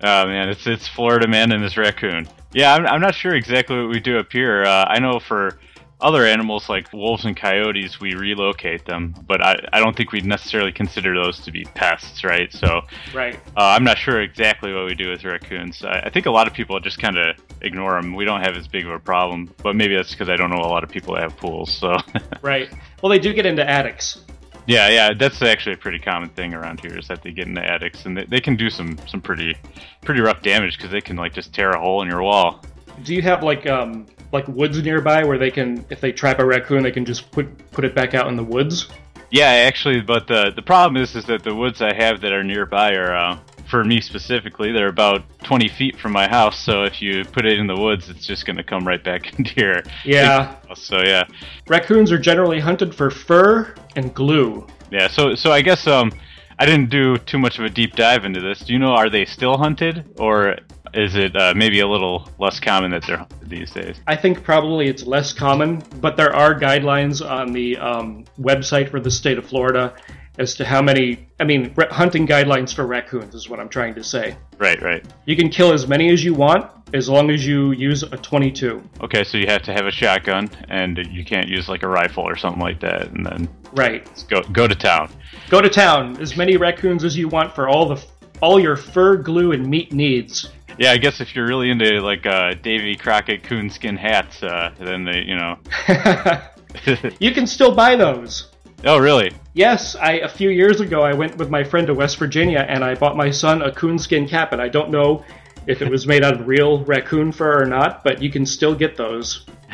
Oh 0.04 0.26
man, 0.26 0.48
it's 0.48 0.66
it's 0.66 0.88
Florida 0.88 1.28
man 1.28 1.52
and 1.52 1.62
his 1.62 1.76
raccoon. 1.76 2.26
Yeah, 2.52 2.74
I'm, 2.74 2.84
I'm 2.86 3.00
not 3.00 3.14
sure 3.14 3.36
exactly 3.36 3.76
what 3.78 3.88
we 3.88 4.00
do 4.00 4.18
up 4.18 4.32
here. 4.32 4.64
Uh, 4.64 4.84
I 4.88 4.98
know 4.98 5.20
for 5.20 5.60
other 6.00 6.26
animals 6.26 6.68
like 6.68 6.92
wolves 6.92 7.24
and 7.24 7.36
coyotes, 7.36 8.00
we 8.00 8.12
relocate 8.14 8.84
them, 8.84 9.14
but 9.28 9.40
I, 9.40 9.54
I 9.72 9.78
don't 9.78 9.96
think 9.96 10.10
we'd 10.10 10.24
necessarily 10.26 10.72
consider 10.72 11.14
those 11.14 11.38
to 11.44 11.52
be 11.52 11.62
pests, 11.76 12.24
right? 12.24 12.52
So 12.52 12.80
Right. 13.14 13.36
uh, 13.56 13.60
I'm 13.76 13.84
not 13.84 13.96
sure 13.96 14.20
exactly 14.22 14.74
what 14.74 14.86
we 14.86 14.96
do 14.96 15.08
with 15.08 15.22
raccoons. 15.22 15.84
I, 15.84 16.00
I 16.00 16.10
think 16.10 16.26
a 16.26 16.32
lot 16.32 16.48
of 16.48 16.52
people 16.52 16.80
just 16.80 16.98
kind 16.98 17.16
of 17.16 17.36
ignore 17.60 17.92
them. 18.02 18.16
We 18.16 18.24
don't 18.24 18.40
have 18.40 18.56
as 18.56 18.66
big 18.66 18.84
of 18.84 18.90
a 18.90 18.98
problem, 18.98 19.54
but 19.62 19.76
maybe 19.76 19.94
that's 19.94 20.10
because 20.10 20.28
I 20.28 20.34
don't 20.34 20.50
know 20.50 20.62
a 20.62 20.66
lot 20.66 20.82
of 20.82 20.90
people 20.90 21.14
that 21.14 21.22
have 21.22 21.36
pools. 21.36 21.72
So 21.72 21.96
Right. 22.42 22.68
Well, 23.04 23.10
they 23.10 23.20
do 23.20 23.32
get 23.32 23.46
into 23.46 23.64
attics. 23.70 24.24
Yeah, 24.66 24.88
yeah, 24.88 25.12
that's 25.14 25.42
actually 25.42 25.74
a 25.74 25.78
pretty 25.78 25.98
common 25.98 26.28
thing 26.30 26.54
around 26.54 26.80
here 26.80 26.98
is 26.98 27.08
that 27.08 27.22
they 27.22 27.32
get 27.32 27.46
into 27.46 27.64
attics 27.64 28.06
and 28.06 28.16
they, 28.16 28.24
they 28.24 28.40
can 28.40 28.56
do 28.56 28.70
some 28.70 28.96
some 29.06 29.20
pretty 29.20 29.56
pretty 30.02 30.20
rough 30.20 30.42
damage 30.42 30.76
because 30.76 30.90
they 30.90 31.00
can 31.00 31.16
like 31.16 31.32
just 31.32 31.52
tear 31.52 31.70
a 31.70 31.80
hole 31.80 32.02
in 32.02 32.08
your 32.08 32.22
wall. 32.22 32.62
Do 33.04 33.14
you 33.14 33.22
have 33.22 33.42
like 33.42 33.66
um 33.66 34.06
like 34.32 34.46
woods 34.48 34.82
nearby 34.82 35.24
where 35.24 35.38
they 35.38 35.50
can 35.50 35.84
if 35.90 36.00
they 36.00 36.12
trap 36.12 36.38
a 36.38 36.44
raccoon 36.44 36.82
they 36.82 36.92
can 36.92 37.04
just 37.04 37.30
put 37.32 37.46
put 37.72 37.84
it 37.84 37.94
back 37.94 38.14
out 38.14 38.28
in 38.28 38.36
the 38.36 38.44
woods? 38.44 38.88
Yeah, 39.30 39.46
actually, 39.46 40.00
but 40.00 40.26
the 40.26 40.52
the 40.54 40.62
problem 40.62 41.02
is 41.02 41.16
is 41.16 41.24
that 41.26 41.42
the 41.42 41.54
woods 41.54 41.80
I 41.80 41.94
have 41.94 42.20
that 42.20 42.32
are 42.32 42.44
nearby 42.44 42.94
are 42.94 43.16
uh, 43.16 43.38
for 43.72 43.82
me 43.84 44.02
specifically 44.02 44.70
they're 44.70 44.88
about 44.88 45.22
20 45.44 45.66
feet 45.66 45.98
from 45.98 46.12
my 46.12 46.28
house. 46.28 46.58
So 46.62 46.82
if 46.84 47.00
you 47.00 47.24
put 47.24 47.46
it 47.46 47.58
in 47.58 47.66
the 47.66 47.74
woods, 47.74 48.10
it's 48.10 48.26
just 48.26 48.44
going 48.44 48.58
to 48.58 48.62
come 48.62 48.86
right 48.86 49.02
back 49.02 49.32
into 49.38 49.54
your 49.56 49.82
Yeah. 50.04 50.56
So 50.74 51.00
yeah, 51.00 51.24
Raccoons 51.66 52.12
are 52.12 52.18
generally 52.18 52.60
hunted 52.60 52.94
for 52.94 53.10
fur 53.10 53.74
and 53.96 54.12
glue. 54.14 54.66
yeah. 54.90 55.08
So 55.08 55.34
so 55.34 55.50
I 55.50 55.62
guess 55.62 55.86
um 55.86 56.12
I 56.58 56.66
didn't 56.66 56.90
do 56.90 57.16
too 57.16 57.38
much 57.38 57.58
of 57.58 57.64
a 57.64 57.70
deep 57.70 57.96
dive 57.96 58.26
into 58.26 58.40
this. 58.40 58.60
Do 58.60 58.74
you 58.74 58.78
know 58.78 58.92
are 58.92 59.08
they 59.08 59.24
still 59.24 59.56
hunted 59.56 60.04
or 60.18 60.56
is 60.92 61.16
it 61.16 61.34
uh, 61.34 61.54
maybe 61.56 61.80
a 61.80 61.88
little 61.88 62.28
less 62.38 62.60
common 62.60 62.90
that 62.90 63.06
they're 63.06 63.16
hunted 63.16 63.48
these 63.48 63.70
days? 63.70 63.96
I 64.06 64.16
think 64.16 64.44
probably 64.44 64.88
it's 64.88 65.04
less 65.04 65.32
common, 65.32 65.82
but 66.02 66.18
there 66.18 66.36
are 66.36 66.54
guidelines 66.54 67.26
on 67.26 67.54
the 67.54 67.78
um, 67.78 68.26
website 68.38 68.90
for 68.90 69.00
the 69.00 69.10
state 69.10 69.38
of 69.38 69.46
Florida 69.46 69.94
as 70.38 70.54
to 70.56 70.64
how 70.64 70.80
many. 70.82 71.26
I 71.40 71.44
mean, 71.44 71.74
hunting 71.90 72.26
guidelines 72.26 72.74
for 72.74 72.86
raccoons 72.86 73.34
is 73.34 73.48
what 73.48 73.60
I'm 73.60 73.68
trying 73.68 73.94
to 73.94 74.04
say. 74.04 74.36
Right, 74.58 74.80
right. 74.80 75.04
You 75.26 75.36
can 75.36 75.48
kill 75.48 75.72
as 75.72 75.86
many 75.86 76.10
as 76.10 76.24
you 76.24 76.34
want 76.34 76.70
as 76.94 77.08
long 77.08 77.30
as 77.30 77.46
you 77.46 77.72
use 77.72 78.02
a 78.02 78.16
22. 78.16 78.82
Okay, 79.00 79.24
so 79.24 79.38
you 79.38 79.46
have 79.46 79.62
to 79.62 79.72
have 79.72 79.86
a 79.86 79.90
shotgun 79.90 80.50
and 80.68 80.98
you 81.10 81.24
can't 81.24 81.48
use 81.48 81.68
like 81.68 81.82
a 81.82 81.88
rifle 81.88 82.22
or 82.22 82.36
something 82.36 82.60
like 82.60 82.80
that, 82.80 83.10
and 83.10 83.24
then 83.24 83.48
Right. 83.72 84.06
go 84.28 84.42
go 84.52 84.68
to 84.68 84.74
town. 84.74 85.10
Go 85.48 85.60
to 85.60 85.68
town. 85.70 86.20
As 86.20 86.36
many 86.36 86.56
raccoons 86.56 87.04
as 87.04 87.16
you 87.16 87.28
want 87.28 87.54
for 87.54 87.68
all 87.68 87.86
the 87.86 88.04
all 88.40 88.58
your 88.60 88.76
fur, 88.76 89.16
glue, 89.16 89.52
and 89.52 89.66
meat 89.66 89.92
needs. 89.92 90.50
Yeah, 90.78 90.92
I 90.92 90.96
guess 90.96 91.20
if 91.20 91.34
you're 91.36 91.46
really 91.46 91.70
into 91.70 92.00
like 92.00 92.26
uh, 92.26 92.54
Davy 92.54 92.96
Crockett 92.96 93.42
coonskin 93.42 93.96
hats, 93.96 94.42
uh, 94.42 94.72
then 94.80 95.04
they, 95.04 95.22
you 95.22 95.36
know. 95.36 95.58
You 97.20 97.32
can 97.32 97.46
still 97.46 97.74
buy 97.74 97.96
those. 97.96 98.48
Oh, 98.84 98.98
really? 98.98 99.32
Yes, 99.54 99.96
I 99.96 100.14
a 100.14 100.28
few 100.28 100.50
years 100.50 100.80
ago 100.80 101.02
I 101.02 101.12
went 101.12 101.36
with 101.36 101.50
my 101.50 101.62
friend 101.62 101.86
to 101.86 101.94
West 101.94 102.18
Virginia 102.18 102.64
and 102.68 102.82
I 102.82 102.94
bought 102.94 103.16
my 103.16 103.30
son 103.30 103.62
a 103.62 103.70
coonskin 103.70 104.26
cap 104.28 104.52
and 104.52 104.62
I 104.62 104.68
don't 104.68 104.90
know 104.90 105.24
if 105.66 105.82
it 105.82 105.88
was 105.88 106.06
made 106.06 106.24
out 106.24 106.40
of 106.40 106.46
real 106.46 106.84
raccoon 106.84 107.32
fur 107.32 107.62
or 107.62 107.66
not, 107.66 108.02
but 108.02 108.22
you 108.22 108.30
can 108.30 108.44
still 108.46 108.74
get 108.74 108.96
those. 108.96 109.46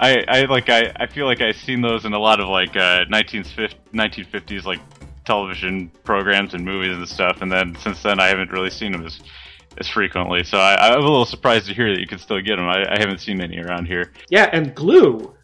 I, 0.00 0.24
I 0.26 0.44
like 0.48 0.68
I, 0.68 0.92
I 0.96 1.06
feel 1.06 1.26
like 1.26 1.40
I've 1.40 1.56
seen 1.56 1.80
those 1.80 2.04
in 2.04 2.12
a 2.12 2.18
lot 2.18 2.40
of 2.40 2.48
like 2.48 2.76
uh, 2.76 3.04
1950, 3.08 3.76
1950s 3.92 4.64
like 4.64 4.80
television 5.24 5.90
programs 6.04 6.54
and 6.54 6.64
movies 6.64 6.96
and 6.96 7.08
stuff, 7.08 7.42
and 7.42 7.50
then 7.50 7.76
since 7.76 8.02
then 8.02 8.20
I 8.20 8.26
haven't 8.26 8.50
really 8.50 8.70
seen 8.70 8.92
them 8.92 9.04
as 9.04 9.20
as 9.78 9.88
frequently. 9.88 10.44
So 10.44 10.58
I, 10.58 10.74
I'm 10.88 10.98
a 10.98 11.02
little 11.02 11.24
surprised 11.24 11.66
to 11.66 11.74
hear 11.74 11.92
that 11.92 12.00
you 12.00 12.06
can 12.06 12.18
still 12.18 12.40
get 12.40 12.56
them. 12.56 12.66
I, 12.66 12.84
I 12.94 12.98
haven't 12.98 13.18
seen 13.18 13.40
any 13.40 13.58
around 13.58 13.86
here. 13.86 14.12
Yeah, 14.30 14.48
and 14.52 14.74
glue. 14.74 15.34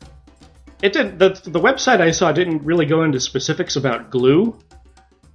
It 0.83 0.93
did 0.93 1.19
the 1.19 1.31
the 1.45 1.61
website 1.61 2.01
I 2.01 2.11
saw 2.11 2.33
didn't 2.33 2.65
really 2.65 2.87
go 2.87 3.03
into 3.05 3.21
specifics 3.21 3.77
about 3.77 4.11
glue, 4.11 4.59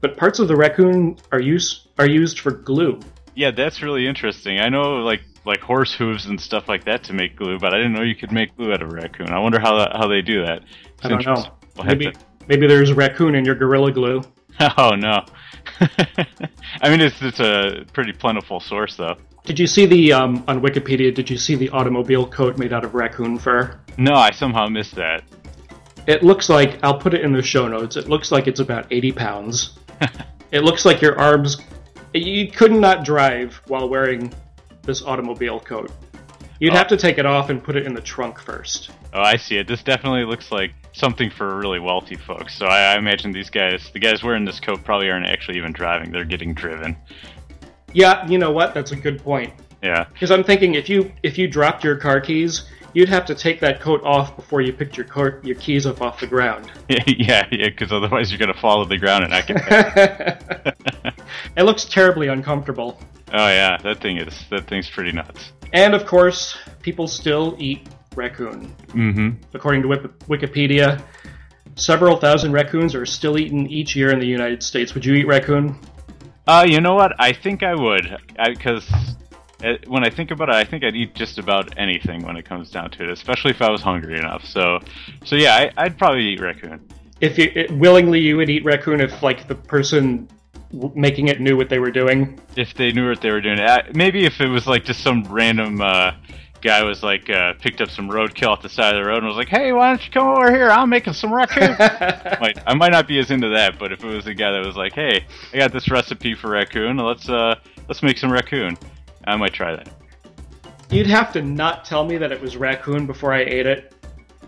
but 0.02 0.18
parts 0.18 0.40
of 0.40 0.48
the 0.48 0.56
raccoon 0.56 1.18
are 1.32 1.42
used 1.42 1.88
are 2.00 2.08
used 2.08 2.40
for 2.40 2.52
glue. 2.52 3.00
Yeah, 3.36 3.52
that's 3.52 3.82
really 3.82 4.08
interesting. 4.08 4.60
I 4.60 4.70
know 4.70 4.98
like 5.04 5.22
like 5.46 5.60
horse 5.62 5.94
hooves 5.94 6.25
and 6.25 6.42
stuff 6.42 6.68
like 6.68 6.86
that 6.86 7.04
to 7.06 7.14
make 7.14 7.36
glue, 7.36 7.60
but 7.60 7.74
I 7.74 7.78
didn't 7.78 7.94
know 7.94 8.02
you 8.02 8.16
could 8.16 8.32
make 8.32 8.56
glue 8.58 8.74
out 8.74 8.82
of 8.82 8.90
a 8.92 8.96
raccoon. 8.96 9.30
I 9.32 9.40
wonder 9.40 9.60
how 9.60 9.78
that, 9.78 9.96
how 9.96 10.08
they 10.08 10.22
do 10.22 10.44
that. 10.44 10.64
It's 10.96 11.06
I 11.06 11.10
don't 11.10 11.25
know. 11.25 11.46
We'll 11.75 11.86
Maybe 11.86 12.06
to- 12.12 12.20
maybe 12.48 12.66
there's 12.68 12.90
a 12.90 12.96
raccoon 12.96 13.36
in 13.36 13.46
your 13.46 13.56
gorilla 13.56 13.92
glue. 13.92 14.22
Oh 14.78 14.92
no. 14.96 15.25
I 16.81 16.89
mean, 16.89 17.01
it's 17.01 17.22
it's 17.22 17.39
a 17.39 17.86
pretty 17.93 18.13
plentiful 18.13 18.60
source 18.60 18.95
though. 18.95 19.15
Did 19.45 19.60
you 19.60 19.67
see 19.67 19.86
the 19.86 20.13
um, 20.13 20.43
on 20.48 20.62
Wikipedia? 20.62 21.13
Did 21.13 21.29
you 21.29 21.38
see 21.38 21.55
the 21.55 21.69
automobile 21.69 22.25
coat 22.27 22.57
made 22.57 22.74
out 22.74 22.84
of 22.84 22.95
raccoon 22.95 23.38
fur? 23.38 23.79
No, 23.98 24.13
I 24.13 24.31
somehow 24.31 24.67
missed 24.67 24.95
that. 24.95 25.24
It 26.07 26.24
looks 26.24 26.50
like 26.50 26.79
I'll 26.84 26.98
put 27.00 27.13
it 27.13 27.22
in 27.22 27.31
the 27.31 27.41
show 27.43 27.67
notes. 27.67 27.95
It 27.95 28.07
looks 28.10 28.31
like 28.31 28.48
it's 28.48 28.60
about 28.60 28.88
eighty 28.91 29.12
pounds. 29.12 29.77
it 30.51 30.63
looks 30.63 30.86
like 30.86 31.01
your 31.01 31.17
arms. 31.19 31.57
You 32.13 32.50
could 32.51 32.72
not 32.72 33.03
drive 33.03 33.60
while 33.67 33.89
wearing 33.89 34.34
this 34.84 35.01
automobile 35.03 35.60
coat. 35.60 35.91
You'd 36.60 36.74
Oh. 36.74 36.77
have 36.77 36.88
to 36.88 36.98
take 36.98 37.17
it 37.17 37.25
off 37.25 37.50
and 37.50 37.62
put 37.63 37.75
it 37.75 37.86
in 37.86 37.93
the 37.93 38.01
trunk 38.01 38.39
first. 38.39 38.91
Oh, 39.13 39.22
I 39.22 39.36
see 39.36 39.57
it. 39.57 39.67
This 39.67 39.84
definitely 39.84 40.24
looks 40.24 40.51
like 40.51 40.74
something 40.96 41.30
for 41.30 41.58
really 41.58 41.80
wealthy 41.80 42.16
folks. 42.16 42.58
So 42.58 42.66
I, 42.66 42.94
I 42.94 42.98
imagine 42.98 43.32
these 43.32 43.50
guys, 43.50 43.90
the 43.94 44.00
guys 44.00 44.24
wearing 44.24 44.46
this 44.46 44.60
coat, 44.60 44.84
probably 44.84 45.10
aren't 45.10 45.28
actually 45.28 45.58
even 45.58 45.74
driving. 45.74 46.12
They're 46.12 46.25
getting 46.25 46.54
driven. 46.54 46.96
Yeah, 47.94 48.28
you 48.28 48.38
know 48.38 48.52
what? 48.52 48.74
That's 48.74 48.92
a 48.92 48.96
good 48.96 49.22
point. 49.22 49.54
Yeah. 49.84 50.06
Because 50.12 50.32
I'm 50.32 50.44
thinking 50.44 50.74
if 50.75 50.90
you 50.90 51.12
if 51.22 51.38
you 51.38 51.48
dropped 51.48 51.84
your 51.84 51.98
car 51.98 52.20
keys, 52.20 52.68
you'd 52.94 53.10
have 53.10 53.25
to 53.25 53.36
take 53.36 53.60
that 53.60 53.82
coat 53.82 54.02
off 54.04 54.36
before 54.36 54.62
you 54.62 54.74
picked 54.74 54.98
your 54.98 55.06
car, 55.06 55.40
your 55.44 55.56
keys 55.56 55.86
up 55.86 56.02
off 56.02 56.20
the 56.20 56.28
ground. 56.28 56.72
yeah, 56.90 57.46
yeah, 57.52 57.70
because 57.70 57.92
otherwise 57.92 58.32
you're 58.32 58.40
gonna 58.40 58.54
fall 58.60 58.84
to 58.84 58.90
the 58.90 58.98
ground 58.98 59.25
and 59.25 59.34
I 59.34 59.42
can. 59.42 61.14
It 61.58 61.64
looks 61.64 61.86
terribly 61.86 62.28
uncomfortable. 62.28 63.00
oh 63.34 63.48
yeah, 63.48 63.78
that 63.84 64.02
thing 64.02 64.18
is 64.18 64.46
that 64.50 64.68
thing's 64.68 64.90
pretty 64.90 65.12
nuts. 65.12 65.54
And 65.74 65.94
of 65.94 66.06
course, 66.06 66.58
people 66.82 67.08
still 67.08 67.56
eat 67.60 67.88
raccoon. 68.15 68.75
Mm-hmm. 68.88 69.29
According 69.53 69.81
to 69.84 69.88
Wikipedia, 70.27 71.01
several 71.75 72.17
thousand 72.17 72.51
raccoons 72.53 72.95
are 72.95 73.05
still 73.05 73.38
eaten 73.38 73.67
each 73.67 73.95
year 73.95 74.12
in 74.12 74.19
the 74.19 74.27
United 74.27 74.63
States. 74.63 74.93
Would 74.93 75.05
you 75.05 75.13
eat 75.15 75.27
raccoon? 75.27 75.77
Uh, 76.48 76.65
you 76.67 76.79
know 76.79 76.93
what? 76.93 77.13
I 77.19 77.34
think 77.34 77.63
I 77.63 77.74
would, 77.74 78.17
because 78.48 78.88
when 79.88 80.05
I 80.05 80.10
think 80.10 80.31
about 80.31 80.50
it, 80.50 80.55
I 80.55 80.63
think 80.63 80.84
I'd 80.84 80.95
eat 80.95 81.15
just 81.15 81.38
about 81.38 81.77
anything 81.77 82.24
when 82.24 82.38
it 82.38 82.45
comes 82.45 82.69
down 82.69 82.91
to 82.91 83.03
it, 83.03 83.10
especially 83.10 83.51
if 83.51 83.62
I 83.62 83.69
was 83.72 83.81
hungry 83.81 84.17
enough. 84.19 84.45
So, 84.45 84.79
so 85.24 85.36
yeah, 85.36 85.55
I, 85.55 85.72
I'd 85.86 85.98
probably 85.98 86.25
eat 86.25 86.39
raccoon. 86.39 86.88
If 87.22 87.38
you 87.38 87.51
it, 87.55 87.72
willingly, 87.72 88.19
you 88.19 88.38
would 88.38 88.50
eat 88.50 88.63
raccoon 88.63 89.01
if 89.01 89.24
like 89.24 89.48
the 89.48 89.55
person 89.55 90.27
w- 90.72 90.93
making 90.95 91.29
it 91.29 91.39
knew 91.41 91.57
what 91.57 91.69
they 91.69 91.79
were 91.79 91.91
doing. 91.91 92.39
if 92.55 92.74
they 92.75 92.91
knew 92.91 93.07
what 93.10 93.22
they 93.22 93.31
were 93.31 93.41
doing. 93.41 93.60
Uh, 93.60 93.84
maybe 93.93 94.25
if 94.25 94.39
it 94.41 94.48
was 94.48 94.67
like 94.67 94.84
just 94.84 95.01
some 95.01 95.24
random 95.24 95.81
uh, 95.81 96.12
guy 96.65 96.84
was 96.84 97.03
like 97.03 97.29
uh, 97.29 97.53
picked 97.62 97.79
up 97.79 97.91
some 97.91 98.10
roadkill 98.10 98.48
off 98.48 98.62
the 98.63 98.67
side 98.67 98.95
of 98.95 99.03
the 99.03 99.07
road 99.07 99.19
and 99.19 99.27
was 99.27 99.38
like, 99.38 99.48
"Hey, 99.48 99.72
why 99.72 99.89
don't 99.89 100.03
you 100.03 100.12
come 100.12 100.27
over 100.27 100.51
here? 100.51 100.69
I'm 100.69 100.89
making 100.89 101.13
some 101.13 101.31
raccoon." 101.31 101.75
Like, 102.41 102.57
I 102.67 102.74
might 102.74 102.91
not 102.91 103.07
be 103.07 103.19
as 103.19 103.29
into 103.29 103.50
that, 103.50 103.77
but 103.77 103.91
if 103.91 104.03
it 104.03 104.07
was 104.07 104.25
a 104.25 104.34
guy 104.34 104.51
that 104.51 104.65
was 104.65 104.75
like, 104.75 104.93
"Hey, 104.93 105.25
I 105.53 105.57
got 105.57 105.72
this 105.72 105.89
recipe 105.89 106.34
for 106.34 106.50
raccoon. 106.50 106.98
Let's 106.98 107.29
uh, 107.29 107.55
let's 107.88 108.01
make 108.01 108.17
some 108.17 108.31
raccoon," 108.31 108.77
I 109.25 109.38
might 109.38 109.53
try 109.53 109.75
that. 109.75 109.89
You'd 110.89 111.07
have 111.07 111.31
to 111.34 111.41
not 111.43 111.86
tell 111.86 112.03
me 112.03 112.17
that 112.17 112.31
it 112.31 112.41
was 112.41 112.57
raccoon 112.57 113.05
before 113.05 113.31
I 113.31 113.41
ate 113.41 113.67
it. 113.67 113.93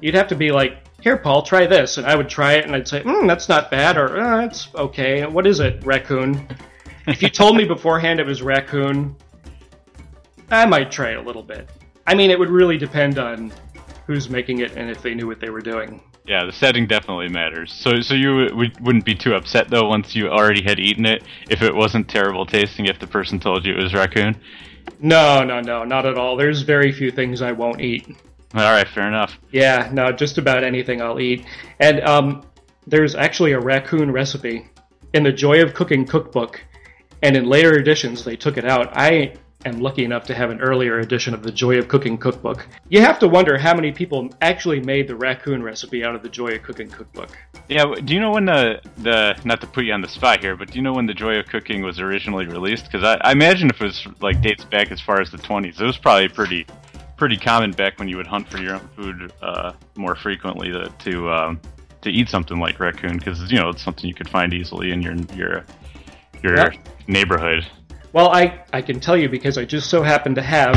You'd 0.02 0.16
have 0.16 0.28
to 0.30 0.36
be 0.36 0.52
like, 0.52 0.80
"Here, 1.02 1.18
Paul, 1.18 1.44
try 1.44 1.68
this," 1.68 1.98
and 1.98 2.08
I 2.08 2.16
would 2.16 2.30
try 2.30 2.54
it, 2.54 2.66
and 2.66 2.76
I'd 2.76 2.88
say, 2.88 3.04
"Hmm, 3.04 3.28
that's 3.28 3.48
not 3.48 3.70
bad," 3.70 3.96
or 3.96 4.20
uh, 4.20 4.46
"It's 4.46 4.70
okay." 4.74 5.24
What 5.28 5.46
is 5.46 5.60
it, 5.60 5.86
raccoon? 5.86 6.48
if 7.06 7.22
you 7.22 7.30
told 7.30 7.56
me 7.56 7.66
beforehand 7.76 8.20
it 8.20 8.26
was 8.26 8.42
raccoon, 8.42 9.16
I 10.50 10.66
might 10.66 10.90
try 10.90 11.12
it 11.12 11.18
a 11.18 11.22
little 11.22 11.44
bit. 11.44 11.70
I 12.08 12.16
mean, 12.16 12.32
it 12.32 12.40
would 12.40 12.50
really 12.50 12.78
depend 12.78 13.20
on 13.20 13.52
who's 14.08 14.30
making 14.30 14.60
it 14.60 14.72
and 14.78 14.90
if 14.90 15.02
they 15.02 15.14
knew 15.14 15.28
what 15.28 15.40
they 15.42 15.50
were 15.50 15.62
doing. 15.62 16.02
Yeah, 16.26 16.46
the 16.46 16.52
setting 16.52 16.88
definitely 16.88 17.30
matters. 17.30 17.72
So, 17.72 18.02
so 18.02 18.14
you 18.14 18.50
would, 18.54 18.80
wouldn't 18.82 19.06
be 19.06 19.16
too 19.16 19.36
upset 19.36 19.70
though 19.70 19.88
once 19.88 20.16
you 20.16 20.30
already 20.30 20.62
had 20.62 20.80
eaten 20.80 21.06
it 21.06 21.24
if 21.50 21.62
it 21.62 21.74
wasn't 21.74 22.10
terrible 22.10 22.46
tasting 22.46 22.86
if 22.86 23.00
the 23.00 23.08
person 23.08 23.40
told 23.40 23.66
you 23.66 23.74
it 23.74 23.84
was 23.84 23.94
raccoon. 23.94 24.36
No, 25.00 25.44
no, 25.44 25.62
no, 25.62 25.84
not 25.84 26.06
at 26.06 26.18
all. 26.18 26.36
There's 26.38 26.62
very 26.62 26.92
few 26.92 27.12
things 27.12 27.42
I 27.42 27.52
won't 27.52 27.82
eat. 27.82 28.08
All 28.54 28.62
right, 28.62 28.88
fair 28.88 29.08
enough. 29.08 29.38
Yeah, 29.52 29.90
no, 29.92 30.12
just 30.12 30.38
about 30.38 30.64
anything 30.64 31.02
I'll 31.02 31.20
eat. 31.20 31.46
And 31.80 32.02
um, 32.02 32.46
there's 32.88 33.16
actually 33.16 33.52
a 33.52 33.60
raccoon 33.60 34.12
recipe 34.12 34.70
in 35.14 35.24
the 35.24 35.32
Joy 35.32 35.62
of 35.62 35.74
Cooking 35.74 36.06
cookbook, 36.06 36.62
and 37.22 37.36
in 37.36 37.46
later 37.46 37.78
editions 37.78 38.24
they 38.24 38.38
took 38.38 38.58
it 38.58 38.66
out. 38.66 38.96
I 38.96 39.36
am 39.66 39.80
lucky 39.80 40.04
enough 40.04 40.24
to 40.26 40.36
have 40.36 40.50
an 40.50 40.62
earlier 40.62 41.00
edition 41.00 41.34
of 41.34 41.44
the 41.44 41.52
Joy 41.52 41.78
of 41.78 41.88
Cooking 41.88 42.18
cookbook. 42.18 42.68
You 42.90 43.02
have 43.02 43.20
to 43.20 43.28
wonder 43.28 43.58
how 43.58 43.74
many 43.74 43.92
people 43.92 44.30
actually 44.42 44.80
made 44.80 45.08
the 45.08 45.16
raccoon 45.16 45.62
recipe 45.64 46.04
out 46.04 46.16
of 46.16 46.24
the 46.24 46.30
Joy 46.30 46.56
of 46.56 46.64
Cooking 46.64 46.90
cookbook. 46.90 47.38
Yeah, 47.68 47.94
do 48.04 48.14
you 48.14 48.20
know 48.20 48.32
when 48.32 48.46
the 48.46 48.82
the 48.98 49.40
not 49.44 49.62
to 49.62 49.68
put 49.68 49.84
you 49.84 49.94
on 49.94 50.02
the 50.02 50.08
spot 50.08 50.40
here, 50.42 50.56
but 50.56 50.72
do 50.72 50.76
you 50.76 50.82
know 50.82 50.94
when 50.94 51.06
the 51.06 51.14
Joy 51.14 51.38
of 51.38 51.48
Cooking 51.48 51.82
was 51.84 52.00
originally 52.00 52.46
released? 52.46 52.86
Because 52.86 53.04
I, 53.04 53.16
I 53.22 53.32
imagine 53.32 53.70
if 53.70 53.82
it 53.82 53.86
was 53.86 54.08
like 54.22 54.42
dates 54.42 54.64
back 54.64 54.92
as 54.92 55.02
far 55.02 55.22
as 55.22 55.32
the 55.32 55.38
20s, 55.38 55.80
it 55.80 55.86
was 55.86 55.98
probably 55.98 56.30
pretty 56.30 56.66
pretty 57.18 57.36
common 57.38 57.72
back 57.72 57.98
when 57.98 58.08
you 58.08 58.16
would 58.16 58.28
hunt 58.28 58.48
for 58.48 58.60
your 58.60 58.76
own 58.76 58.88
food 58.96 59.34
uh, 59.42 59.74
more 59.96 60.16
frequently 60.16 60.72
to 60.72 60.90
to, 61.00 61.30
um, 61.32 61.60
to 62.04 62.12
eat 62.12 62.30
something 62.30 62.60
like 62.60 62.80
raccoon 62.80 63.18
because 63.18 63.52
you 63.52 63.60
know 63.60 63.70
it's 63.70 63.84
something 63.84 64.06
you 64.08 64.14
could 64.14 64.30
find 64.30 64.54
easily 64.54 64.92
in 64.92 65.02
your 65.02 65.16
your 65.36 65.66
your 66.44 66.56
Yep. 66.56 66.74
neighborhood. 67.08 67.66
Well, 68.14 68.30
I, 68.30 68.64
I 68.74 68.82
can 68.82 69.00
tell 69.00 69.18
you 69.18 69.30
because 69.30 69.58
I 69.58 69.66
just 69.66 69.90
so 69.90 70.02
happen 70.02 70.36
to 70.36 70.42
have 70.42 70.74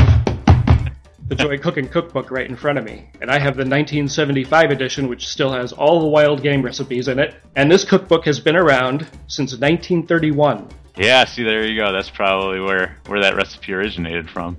the 1.31 1.35
Joy 1.35 1.57
Cooking 1.57 1.87
cookbook 1.87 2.29
right 2.29 2.45
in 2.45 2.57
front 2.57 2.77
of 2.77 2.83
me. 2.83 3.09
And 3.21 3.31
I 3.31 3.39
have 3.39 3.55
the 3.55 3.63
1975 3.63 4.69
edition, 4.69 5.07
which 5.07 5.29
still 5.29 5.53
has 5.53 5.71
all 5.71 6.01
the 6.01 6.07
wild 6.07 6.43
game 6.43 6.61
recipes 6.61 7.07
in 7.07 7.19
it. 7.19 7.35
And 7.55 7.71
this 7.71 7.85
cookbook 7.85 8.25
has 8.25 8.41
been 8.41 8.57
around 8.57 9.07
since 9.27 9.53
1931. 9.53 10.67
Yeah, 10.97 11.23
see 11.23 11.43
there 11.43 11.65
you 11.65 11.79
go. 11.79 11.93
That's 11.93 12.09
probably 12.09 12.59
where 12.59 12.97
where 13.07 13.21
that 13.21 13.37
recipe 13.37 13.71
originated 13.71 14.29
from. 14.29 14.57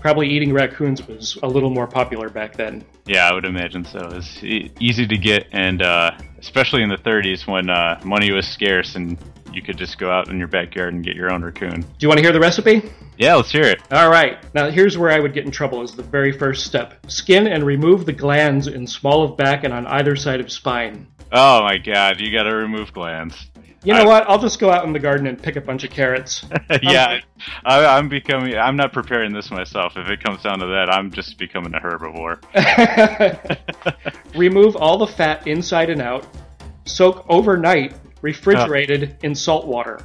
Probably 0.00 0.26
eating 0.26 0.54
raccoons 0.54 1.06
was 1.06 1.38
a 1.42 1.46
little 1.46 1.70
more 1.70 1.86
popular 1.86 2.30
back 2.30 2.56
then. 2.56 2.82
Yeah, 3.04 3.28
I 3.28 3.34
would 3.34 3.44
imagine 3.44 3.84
so. 3.84 4.08
It's 4.10 4.42
easy 4.42 5.06
to 5.06 5.18
get, 5.18 5.48
and 5.52 5.82
uh, 5.82 6.12
especially 6.38 6.82
in 6.82 6.88
the 6.88 6.96
30s 6.96 7.46
when 7.46 7.68
uh, 7.68 8.00
money 8.04 8.32
was 8.32 8.46
scarce 8.46 8.96
and 8.96 9.18
you 9.54 9.62
could 9.62 9.78
just 9.78 9.98
go 9.98 10.10
out 10.10 10.28
in 10.28 10.38
your 10.38 10.48
backyard 10.48 10.94
and 10.94 11.04
get 11.04 11.16
your 11.16 11.32
own 11.32 11.42
raccoon. 11.42 11.80
Do 11.80 11.88
you 12.00 12.08
want 12.08 12.18
to 12.18 12.22
hear 12.22 12.32
the 12.32 12.40
recipe? 12.40 12.82
Yeah, 13.16 13.34
let's 13.36 13.50
hear 13.50 13.62
it. 13.62 13.80
All 13.92 14.10
right. 14.10 14.38
Now, 14.54 14.70
here's 14.70 14.98
where 14.98 15.10
I 15.10 15.20
would 15.20 15.34
get 15.34 15.44
in 15.44 15.50
trouble 15.50 15.82
is 15.82 15.94
the 15.94 16.02
very 16.02 16.32
first 16.32 16.66
step. 16.66 16.94
Skin 17.08 17.46
and 17.46 17.64
remove 17.64 18.06
the 18.06 18.12
glands 18.12 18.66
in 18.66 18.86
small 18.86 19.22
of 19.22 19.36
back 19.36 19.64
and 19.64 19.72
on 19.72 19.86
either 19.86 20.16
side 20.16 20.40
of 20.40 20.50
spine. 20.50 21.06
Oh 21.32 21.62
my 21.62 21.78
god, 21.78 22.20
you 22.20 22.30
gotta 22.32 22.54
remove 22.54 22.92
glands. 22.92 23.50
You 23.84 23.92
know 23.92 24.00
I- 24.00 24.06
what? 24.06 24.28
I'll 24.28 24.38
just 24.38 24.58
go 24.58 24.70
out 24.70 24.84
in 24.86 24.92
the 24.92 24.98
garden 24.98 25.26
and 25.26 25.40
pick 25.40 25.56
a 25.56 25.60
bunch 25.60 25.84
of 25.84 25.90
carrots. 25.90 26.44
yeah, 26.82 27.20
I, 27.64 27.84
I'm 27.84 28.08
becoming. 28.08 28.56
I'm 28.56 28.76
not 28.76 28.92
preparing 28.92 29.32
this 29.32 29.50
myself. 29.50 29.96
If 29.96 30.08
it 30.08 30.22
comes 30.24 30.42
down 30.42 30.58
to 30.60 30.66
that, 30.66 30.88
I'm 30.90 31.10
just 31.10 31.38
becoming 31.38 31.74
a 31.74 31.80
herbivore. 31.80 32.40
Remove 34.34 34.76
all 34.76 34.96
the 34.96 35.06
fat 35.06 35.46
inside 35.46 35.90
and 35.90 36.00
out. 36.00 36.26
Soak 36.86 37.24
overnight, 37.28 37.94
refrigerated 38.24 39.16
in 39.22 39.34
salt 39.34 39.66
water. 39.66 40.00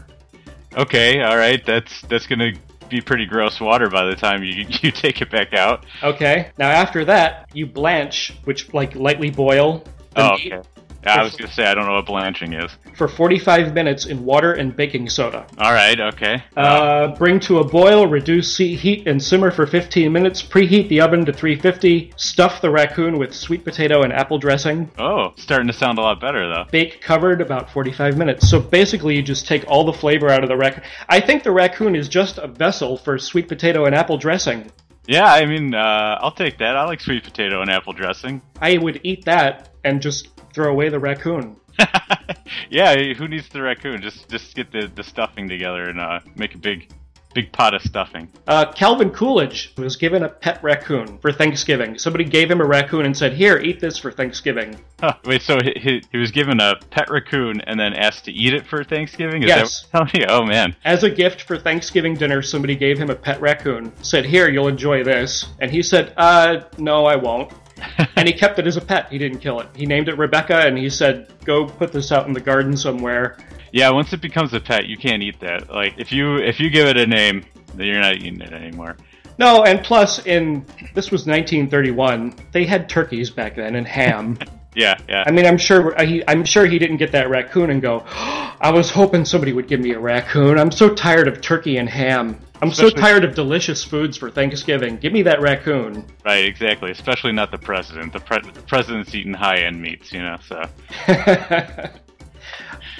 okay, 0.77 1.21
all 1.21 1.37
right. 1.37 1.65
That's 1.65 2.01
that's 2.03 2.27
gonna 2.27 2.51
be 2.89 3.01
pretty 3.01 3.25
gross 3.25 3.59
water 3.61 3.89
by 3.89 4.03
the 4.05 4.15
time 4.15 4.43
you 4.43 4.65
you 4.81 4.91
take 4.91 5.21
it 5.21 5.31
back 5.31 5.53
out. 5.53 5.85
Okay. 6.03 6.51
Now 6.57 6.69
after 6.69 7.05
that, 7.05 7.49
you 7.53 7.65
blanch, 7.65 8.33
which 8.43 8.71
like 8.73 8.93
lightly 8.95 9.29
boil 9.31 9.83
the 10.15 10.31
Oh, 10.31 10.35
meat 10.35 10.53
okay. 10.53 10.69
I 11.05 11.23
was 11.23 11.35
gonna 11.35 11.51
say 11.51 11.65
I 11.65 11.73
don't 11.73 11.85
know 11.85 11.93
what 11.95 12.05
blanching 12.05 12.53
is. 12.53 12.71
for 12.93 13.07
45 13.07 13.73
minutes 13.73 14.05
in 14.05 14.25
water 14.25 14.53
and 14.53 14.75
baking 14.75 15.09
soda. 15.09 15.45
All 15.57 15.71
right, 15.71 15.99
okay. 15.99 16.43
Uh, 16.57 17.15
bring 17.15 17.39
to 17.41 17.59
a 17.59 17.63
boil, 17.63 18.07
reduce 18.07 18.55
se- 18.55 18.75
heat, 18.75 19.07
and 19.07 19.21
simmer 19.23 19.51
for 19.51 19.65
15 19.65 20.11
minutes. 20.11 20.43
Preheat 20.43 20.89
the 20.89 20.99
oven 21.01 21.25
to 21.25 21.31
350. 21.33 22.13
Stuff 22.17 22.61
the 22.61 22.69
raccoon 22.69 23.17
with 23.17 23.33
sweet 23.33 23.63
potato 23.63 24.01
and 24.03 24.11
apple 24.11 24.37
dressing. 24.37 24.91
Oh, 24.97 25.33
starting 25.37 25.67
to 25.67 25.73
sound 25.73 25.97
a 25.97 26.01
lot 26.01 26.19
better 26.19 26.47
though. 26.53 26.65
Bake 26.71 27.01
covered 27.01 27.41
about 27.41 27.71
45 27.71 28.17
minutes. 28.17 28.49
So 28.49 28.59
basically, 28.59 29.15
you 29.15 29.21
just 29.21 29.47
take 29.47 29.63
all 29.67 29.85
the 29.85 29.93
flavor 29.93 30.29
out 30.29 30.43
of 30.43 30.49
the 30.49 30.57
raccoon. 30.57 30.83
I 31.07 31.19
think 31.21 31.43
the 31.43 31.51
raccoon 31.51 31.95
is 31.95 32.09
just 32.09 32.37
a 32.37 32.47
vessel 32.47 32.97
for 32.97 33.17
sweet 33.17 33.47
potato 33.47 33.85
and 33.85 33.95
apple 33.95 34.17
dressing. 34.17 34.69
Yeah, 35.09 35.25
I 35.25 35.47
mean, 35.47 35.73
uh, 35.73 36.19
I'll 36.21 36.31
take 36.31 36.59
that. 36.59 36.77
I 36.77 36.85
like 36.85 37.01
sweet 37.01 37.23
potato 37.23 37.63
and 37.63 37.71
apple 37.71 37.93
dressing. 37.93 38.43
I 38.61 38.77
would 38.77 39.01
eat 39.03 39.25
that 39.25 39.69
and 39.83 40.03
just 40.03 40.27
throw 40.53 40.69
away 40.69 40.89
the 40.89 40.99
raccoon. 40.99 41.55
yeah, 42.69 43.13
who 43.13 43.27
needs 43.27 43.49
the 43.49 43.63
raccoon? 43.63 44.03
Just 44.03 44.29
just 44.29 44.55
get 44.55 44.71
the, 44.71 44.85
the 44.93 45.03
stuffing 45.03 45.49
together 45.49 45.89
and 45.89 45.99
uh, 45.99 46.19
make 46.35 46.53
a 46.53 46.59
big 46.59 46.91
big 47.33 47.51
pot 47.51 47.73
of 47.73 47.81
stuffing. 47.81 48.27
Uh, 48.47 48.71
Calvin 48.71 49.11
Coolidge 49.11 49.73
was 49.77 49.95
given 49.95 50.23
a 50.23 50.29
pet 50.29 50.61
raccoon 50.63 51.17
for 51.19 51.31
Thanksgiving. 51.31 51.97
Somebody 51.97 52.23
gave 52.23 52.49
him 52.49 52.61
a 52.61 52.65
raccoon 52.65 53.05
and 53.05 53.15
said, 53.15 53.33
Here, 53.33 53.57
eat 53.59 53.79
this 53.79 53.97
for 53.97 54.11
Thanksgiving. 54.11 54.75
Huh, 54.99 55.13
wait, 55.25 55.41
so 55.41 55.57
he, 55.61 55.73
he, 55.79 56.03
he 56.11 56.17
was 56.17 56.31
given 56.31 56.59
a 56.59 56.75
pet 56.89 57.09
raccoon 57.09 57.61
and 57.61 57.79
then 57.79 57.93
asked 57.93 58.25
to 58.25 58.31
eat 58.31 58.53
it 58.53 58.65
for 58.67 58.83
Thanksgiving? 58.83 59.43
Is 59.43 59.47
Yes. 59.49 59.87
that 59.91 60.01
what 60.01 60.13
you're 60.13 60.27
me? 60.27 60.33
Oh 60.33 60.43
man. 60.45 60.75
As 60.85 61.03
a 61.03 61.09
gift 61.09 61.43
for 61.43 61.57
Thanksgiving 61.57 62.15
dinner, 62.15 62.41
somebody 62.41 62.75
gave 62.75 62.97
him 62.97 63.09
a 63.09 63.15
pet 63.15 63.39
raccoon. 63.41 63.91
Said, 64.01 64.25
Here, 64.25 64.49
you'll 64.49 64.67
enjoy 64.67 65.03
this. 65.03 65.47
And 65.59 65.71
he 65.71 65.81
said, 65.83 66.13
Uh, 66.17 66.61
no, 66.77 67.05
I 67.05 67.15
won't. 67.15 67.51
and 68.15 68.27
he 68.27 68.33
kept 68.33 68.59
it 68.59 68.67
as 68.67 68.75
a 68.77 68.81
pet. 68.81 69.09
He 69.09 69.17
didn't 69.17 69.39
kill 69.39 69.59
it. 69.61 69.67
He 69.75 69.85
named 69.85 70.09
it 70.09 70.17
Rebecca 70.17 70.57
and 70.65 70.77
he 70.77 70.89
said, 70.89 71.31
Go 71.45 71.65
put 71.65 71.91
this 71.91 72.11
out 72.11 72.27
in 72.27 72.33
the 72.33 72.41
garden 72.41 72.75
somewhere. 72.75 73.37
Yeah, 73.71 73.89
once 73.91 74.13
it 74.13 74.21
becomes 74.21 74.53
a 74.53 74.59
pet, 74.59 74.87
you 74.87 74.97
can't 74.97 75.21
eat 75.21 75.39
that. 75.41 75.69
Like 75.69 75.95
if 75.97 76.11
you 76.11 76.37
if 76.37 76.59
you 76.59 76.69
give 76.69 76.87
it 76.87 76.97
a 76.97 77.07
name, 77.07 77.45
then 77.75 77.87
you're 77.87 77.99
not 77.99 78.15
eating 78.15 78.41
it 78.41 78.53
anymore. 78.53 78.97
No, 79.37 79.63
and 79.63 79.81
plus, 79.83 80.25
in 80.25 80.65
this 80.93 81.11
was 81.11 81.25
1931. 81.25 82.35
They 82.51 82.65
had 82.65 82.89
turkeys 82.89 83.29
back 83.29 83.55
then 83.55 83.75
and 83.75 83.87
ham. 83.87 84.37
Yeah, 84.75 84.99
yeah. 85.09 85.23
I 85.25 85.31
mean, 85.31 85.47
I'm 85.47 85.57
sure 85.57 85.99
uh, 85.99 86.05
he, 86.05 86.23
I'm 86.27 86.45
sure 86.45 86.67
he 86.67 86.77
didn't 86.77 86.97
get 86.97 87.11
that 87.13 87.27
raccoon 87.27 87.71
and 87.71 87.81
go. 87.81 88.03
I 88.07 88.71
was 88.71 88.91
hoping 88.91 89.25
somebody 89.25 89.51
would 89.51 89.67
give 89.67 89.79
me 89.79 89.93
a 89.93 89.99
raccoon. 89.99 90.59
I'm 90.59 90.71
so 90.71 90.93
tired 90.93 91.27
of 91.27 91.41
turkey 91.41 91.77
and 91.77 91.89
ham. 91.89 92.39
I'm 92.61 92.71
so 92.71 92.89
tired 92.89 93.23
of 93.23 93.33
delicious 93.33 93.83
foods 93.83 94.15
for 94.15 94.29
Thanksgiving. 94.29 94.97
Give 94.97 95.11
me 95.11 95.23
that 95.23 95.41
raccoon. 95.41 96.05
Right, 96.23 96.45
exactly. 96.45 96.91
Especially 96.91 97.31
not 97.31 97.51
the 97.51 97.57
president. 97.57 98.13
The, 98.13 98.19
pre- 98.19 98.41
the 98.41 98.61
president's 98.61 99.15
eating 99.15 99.33
high-end 99.33 99.81
meats, 99.81 100.11
you 100.11 100.21
know. 100.21 100.37
So 100.45 100.63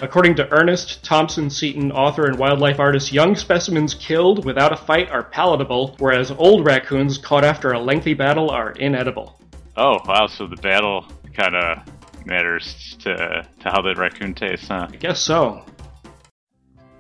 According 0.02 0.36
to 0.36 0.52
Ernest 0.52 1.04
Thompson 1.04 1.50
Seton, 1.50 1.92
author 1.92 2.26
and 2.26 2.38
wildlife 2.38 2.80
artist, 2.80 3.12
young 3.12 3.36
specimens 3.36 3.94
killed 3.94 4.46
without 4.46 4.72
a 4.72 4.78
fight 4.78 5.10
are 5.10 5.24
palatable, 5.24 5.96
whereas 6.00 6.32
old 6.32 6.66
raccoons 6.66 7.18
caught 7.18 7.44
after 7.44 7.72
a 7.72 7.80
lengthy 7.80 8.14
battle 8.14 8.50
are 8.50 8.72
inedible. 8.72 9.40
Oh 9.76 9.98
wow! 10.06 10.28
So 10.28 10.48
the 10.48 10.56
battle 10.58 11.06
kind 11.34 11.56
of 11.56 11.80
matters 12.26 12.96
to 13.00 13.16
to 13.16 13.70
how 13.70 13.82
the 13.82 13.96
raccoon 13.96 14.34
tastes, 14.34 14.68
huh? 14.68 14.88
I 14.92 14.96
guess 14.96 15.20
so. 15.20 15.66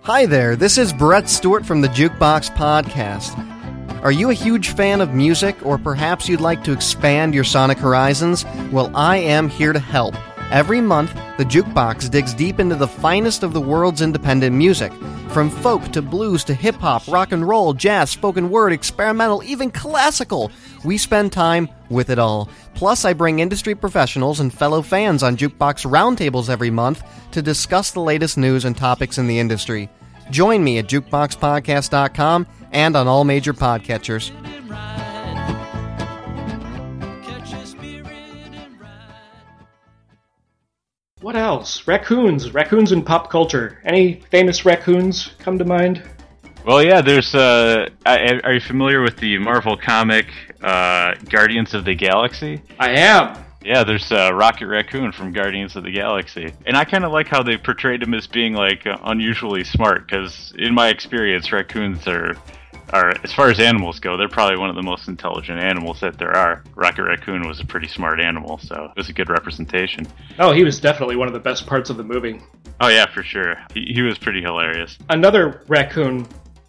Hi 0.01 0.25
there, 0.25 0.55
this 0.55 0.77
is 0.77 0.93
Brett 0.93 1.29
Stewart 1.29 1.65
from 1.65 1.81
the 1.81 1.89
Jukebox 1.89 2.55
Podcast. 2.55 3.37
Are 4.01 4.13
you 4.13 4.29
a 4.29 4.33
huge 4.33 4.69
fan 4.69 5.01
of 5.01 5.13
music, 5.13 5.65
or 5.65 5.77
perhaps 5.77 6.29
you'd 6.29 6.39
like 6.39 6.63
to 6.63 6.71
expand 6.71 7.35
your 7.35 7.43
sonic 7.43 7.77
horizons? 7.77 8.45
Well, 8.71 8.95
I 8.95 9.17
am 9.17 9.49
here 9.49 9.73
to 9.73 9.79
help. 9.79 10.15
Every 10.51 10.81
month, 10.81 11.13
the 11.37 11.45
Jukebox 11.45 12.09
digs 12.09 12.33
deep 12.33 12.59
into 12.59 12.75
the 12.75 12.87
finest 12.87 13.43
of 13.43 13.53
the 13.53 13.61
world's 13.61 14.01
independent 14.01 14.55
music. 14.55 14.91
From 15.29 15.51
folk 15.51 15.83
to 15.91 16.01
blues 16.01 16.43
to 16.45 16.55
hip 16.55 16.73
hop, 16.77 17.07
rock 17.07 17.31
and 17.31 17.47
roll, 17.47 17.73
jazz, 17.73 18.09
spoken 18.09 18.49
word, 18.49 18.73
experimental, 18.73 19.43
even 19.43 19.69
classical. 19.69 20.51
We 20.83 20.97
spend 20.97 21.31
time 21.31 21.69
with 21.89 22.09
it 22.09 22.17
all. 22.17 22.49
Plus, 22.73 23.05
I 23.05 23.13
bring 23.13 23.37
industry 23.39 23.75
professionals 23.75 24.39
and 24.39 24.51
fellow 24.51 24.81
fans 24.81 25.21
on 25.21 25.37
Jukebox 25.37 25.85
roundtables 25.85 26.49
every 26.49 26.71
month 26.71 27.03
to 27.29 27.43
discuss 27.43 27.91
the 27.91 28.01
latest 28.01 28.35
news 28.35 28.65
and 28.65 28.75
topics 28.75 29.19
in 29.19 29.27
the 29.27 29.37
industry. 29.37 29.87
Join 30.31 30.63
me 30.63 30.79
at 30.79 30.87
jukeboxpodcast.com 30.87 32.47
and 32.71 32.95
on 32.95 33.07
all 33.07 33.23
major 33.23 33.53
podcatchers. 33.53 34.31
What 41.21 41.35
else? 41.35 41.85
Raccoons. 41.87 42.53
Raccoons 42.53 42.91
in 42.91 43.03
pop 43.03 43.29
culture. 43.29 43.79
Any 43.83 44.21
famous 44.31 44.65
raccoons 44.65 45.31
come 45.39 45.57
to 45.57 45.65
mind? 45.65 46.01
Well, 46.65 46.81
yeah. 46.83 47.01
There's. 47.01 47.35
Uh, 47.35 47.89
I- 48.05 48.39
are 48.43 48.53
you 48.53 48.61
familiar 48.61 49.01
with 49.01 49.17
the 49.17 49.37
Marvel 49.37 49.75
comic 49.75 50.27
uh, 50.61 51.15
Guardians 51.29 51.73
of 51.73 51.83
the 51.85 51.95
Galaxy? 51.95 52.61
I 52.79 52.91
am. 52.91 53.45
Yeah, 53.61 53.83
there's 53.83 54.09
uh, 54.13 54.31
Rocket 54.33 54.67
Raccoon 54.67 55.11
from 55.11 55.33
Guardians 55.33 55.75
of 55.75 55.83
the 55.83 55.91
Galaxy, 55.91 56.53
and 56.65 56.77
I 56.77 56.85
kind 56.85 57.03
of 57.03 57.11
like 57.11 57.27
how 57.27 57.43
they 57.43 57.57
portrayed 57.57 58.01
him 58.01 58.13
as 58.13 58.25
being 58.25 58.53
like 58.53 58.83
unusually 58.85 59.65
smart. 59.65 60.07
Because 60.07 60.53
in 60.57 60.73
my 60.73 60.87
experience, 60.87 61.51
raccoons 61.51 62.07
are, 62.07 62.37
are 62.93 63.13
as 63.23 63.33
far 63.33 63.49
as 63.49 63.59
animals 63.59 63.99
go, 63.99 64.17
they're 64.17 64.27
probably 64.27 64.57
one 64.57 64.69
of 64.69 64.75
the 64.75 64.83
most 64.83 65.07
intelligent 65.07 65.59
animals 65.59 65.99
that 66.01 66.17
there 66.17 66.35
are. 66.35 66.63
Rocket 66.75 67.03
Raccoon 67.03 67.47
was 67.47 67.59
a 67.59 67.65
pretty 67.65 67.87
smart 67.87 68.19
animal, 68.19 68.57
so 68.57 68.85
it 68.85 68.97
was 68.97 69.09
a 69.09 69.13
good 69.13 69.29
representation. 69.29 70.07
Oh, 70.37 70.51
he 70.51 70.63
was 70.63 70.79
definitely 70.79 71.15
one 71.15 71.27
of 71.27 71.33
the 71.33 71.39
best 71.39 71.67
parts 71.67 71.89
of 71.89 71.97
the 71.97 72.03
movie. 72.03 72.41
Oh 72.81 72.87
yeah, 72.87 73.05
for 73.11 73.23
sure. 73.23 73.55
He, 73.73 73.93
he 73.93 74.01
was 74.01 74.17
pretty 74.17 74.41
hilarious. 74.41 74.97
Another 75.09 75.63
raccoon 75.67 76.27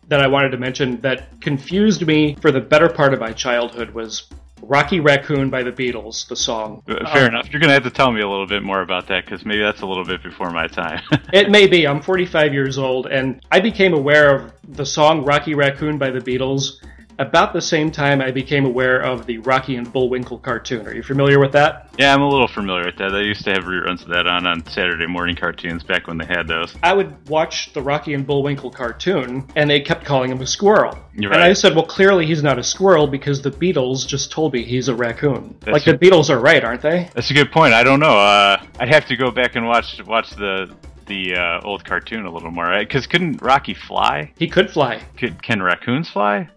that 0.09 0.21
I 0.21 0.27
wanted 0.27 0.51
to 0.51 0.59
mention 0.59 1.01
that 1.03 1.41
confused 1.41 2.05
me 2.07 2.37
for 2.41 2.51
the 2.51 2.61
better 2.61 2.89
part 2.89 3.15
of 3.15 3.21
my 3.21 3.33
childhood 3.33 3.91
was 3.91 4.29
Rocky 4.63 5.01
Raccoon 5.01 5.51
by 5.51 5.63
the 5.63 5.73
Beatles, 5.73 6.27
the 6.29 6.37
song. 6.37 6.83
Uh, 6.89 7.05
Fair 7.13 7.23
Um, 7.25 7.29
enough. 7.35 7.51
You're 7.51 7.61
gonna 7.61 7.73
have 7.73 7.85
to 7.85 7.91
tell 7.91 8.11
me 8.13 8.21
a 8.21 8.29
little 8.29 8.47
bit 8.47 8.63
more 8.63 8.83
about 8.83 9.07
that 9.09 9.25
because 9.25 9.45
maybe 9.45 9.61
that's 9.63 9.81
a 9.83 9.87
little 9.87 10.05
bit 10.05 10.23
before 10.23 10.51
my 10.51 10.67
time. 10.67 11.01
It 11.33 11.51
may 11.51 11.67
be. 11.67 11.87
I'm 11.87 12.03
45 12.03 12.53
years 12.53 12.77
old, 12.79 13.07
and 13.07 13.41
I 13.53 13.61
became 13.61 13.95
aware 13.95 14.35
of 14.35 14.53
the 14.69 14.85
song 14.85 15.25
Rocky 15.25 15.55
Raccoon 15.55 15.97
by 15.99 16.11
the 16.11 16.19
Beatles 16.21 16.83
about 17.21 17.53
the 17.53 17.61
same 17.61 17.91
time 17.91 18.21
I 18.21 18.31
became 18.31 18.65
aware 18.65 19.01
of 19.01 19.27
the 19.27 19.39
Rocky 19.39 19.77
and 19.77 19.93
Bullwinkle 19.93 20.39
cartoon. 20.39 20.87
Are 20.87 20.95
you 20.95 21.03
familiar 21.03 21.39
with 21.39 21.53
that? 21.53 21.91
yeah, 21.99 22.15
I'm 22.15 22.23
a 22.23 22.29
little 22.29 22.49
familiar 22.49 22.87
with 22.87 22.97
that. 22.97 23.15
I 23.15 23.21
used 23.21 23.45
to 23.45 23.51
have 23.53 23.65
reruns 23.65 24.03
of 24.03 24.09
that 24.09 24.27
on 24.27 24.47
on 24.47 24.67
Saturday 24.67 25.07
morning 25.07 25.37
cartoons 25.37 25.83
back 25.85 26.07
when 26.07 26.17
they 26.17 26.25
had 26.25 26.49
those. 26.49 26.75
I 26.83 26.95
would 26.95 27.29
watch 27.29 27.73
the 27.75 27.83
Rocky 27.83 28.15
and 28.15 28.27
Bullwinkle 28.27 28.71
cartoon, 28.71 29.47
and 29.55 29.69
they 29.69 29.81
kept 29.81 30.05
calling 30.05 30.31
him 30.31 30.41
a 30.41 30.47
squirrel. 30.47 30.99
You're 31.15 31.33
And. 31.33 31.43
I 31.43 31.53
said, 31.53 31.75
well, 31.75 31.87
clearly 31.87 32.25
he's 32.25 32.43
not 32.43 32.59
a 32.59 32.63
squirrel 32.65 33.07
because 33.07 33.43
the 33.43 33.51
Beatles 33.51 34.07
just 34.07 34.33
told 34.33 34.55
me 34.55 34.65
he's 34.65 34.89
a 34.89 34.95
raccoon. 34.95 35.57
That's 35.61 35.73
like, 35.73 35.85
the. 35.85 35.99
Beatles 36.01 36.31
are 36.31 36.41
right, 36.41 36.65
aren't 36.65 36.81
they? 36.81 37.11
That's 37.15 37.31
a 37.31 37.35
good 37.35 37.53
point. 37.53 37.75
I 37.75 37.83
don't 37.83 38.01
know. 38.01 38.19
Uh, 38.19 38.65
I'd 38.79 38.89
have 38.89 39.07
to 39.09 39.17
go 39.17 39.31
back 39.31 39.57
and 39.57 39.67
watch 39.67 40.01
watch 40.07 40.31
the 40.31 40.75
the 41.07 41.35
uh, 41.35 41.61
old 41.65 41.85
cartoon 41.85 42.25
a 42.25 42.33
little 42.33 42.51
more, 42.51 42.65
right? 42.65 42.89
Because 42.89 43.07
couldn't 43.07 43.43
Rocky 43.43 43.75
fly? 43.75 44.33
He 44.39 44.49
could 44.49 44.71
fly. 44.71 45.03
Could, 45.19 45.43
can 45.43 45.61
raccoons 45.63 46.09
fly? 46.09 46.49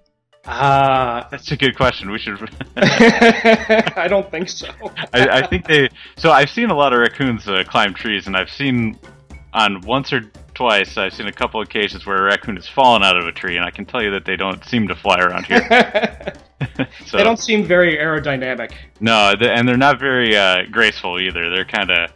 Ah, 0.45 1.27
That's 1.31 1.51
a 1.51 1.57
good 1.57 1.75
question. 1.75 2.11
We 2.11 2.19
should. 2.19 2.37
I 2.75 4.07
don't 4.09 4.29
think 4.29 4.49
so. 4.49 4.67
I, 5.13 5.39
I 5.41 5.47
think 5.47 5.67
they. 5.67 5.89
So 6.17 6.31
I've 6.31 6.49
seen 6.49 6.69
a 6.69 6.75
lot 6.75 6.93
of 6.93 6.99
raccoons 6.99 7.47
uh, 7.47 7.63
climb 7.67 7.93
trees, 7.93 8.27
and 8.27 8.35
I've 8.35 8.49
seen 8.49 8.99
on 9.53 9.81
once 9.81 10.11
or 10.11 10.21
twice. 10.53 10.97
I've 10.97 11.13
seen 11.13 11.27
a 11.27 11.31
couple 11.31 11.61
of 11.61 11.67
occasions 11.67 12.05
where 12.05 12.17
a 12.17 12.23
raccoon 12.23 12.55
has 12.57 12.67
fallen 12.67 13.03
out 13.03 13.17
of 13.17 13.25
a 13.25 13.31
tree, 13.31 13.55
and 13.55 13.65
I 13.65 13.71
can 13.71 13.85
tell 13.85 14.03
you 14.03 14.11
that 14.11 14.25
they 14.25 14.35
don't 14.35 14.63
seem 14.65 14.87
to 14.89 14.95
fly 14.95 15.19
around 15.19 15.45
here. 15.45 15.61
so 17.05 17.17
They 17.17 17.23
don't 17.23 17.39
seem 17.39 17.65
very 17.65 17.97
aerodynamic. 17.97 18.73
no, 18.99 19.33
and 19.39 19.67
they're 19.67 19.77
not 19.77 19.99
very 19.99 20.35
uh, 20.35 20.63
graceful 20.71 21.19
either. 21.19 21.49
They're 21.49 21.65
kind 21.65 21.89
of. 21.91 22.09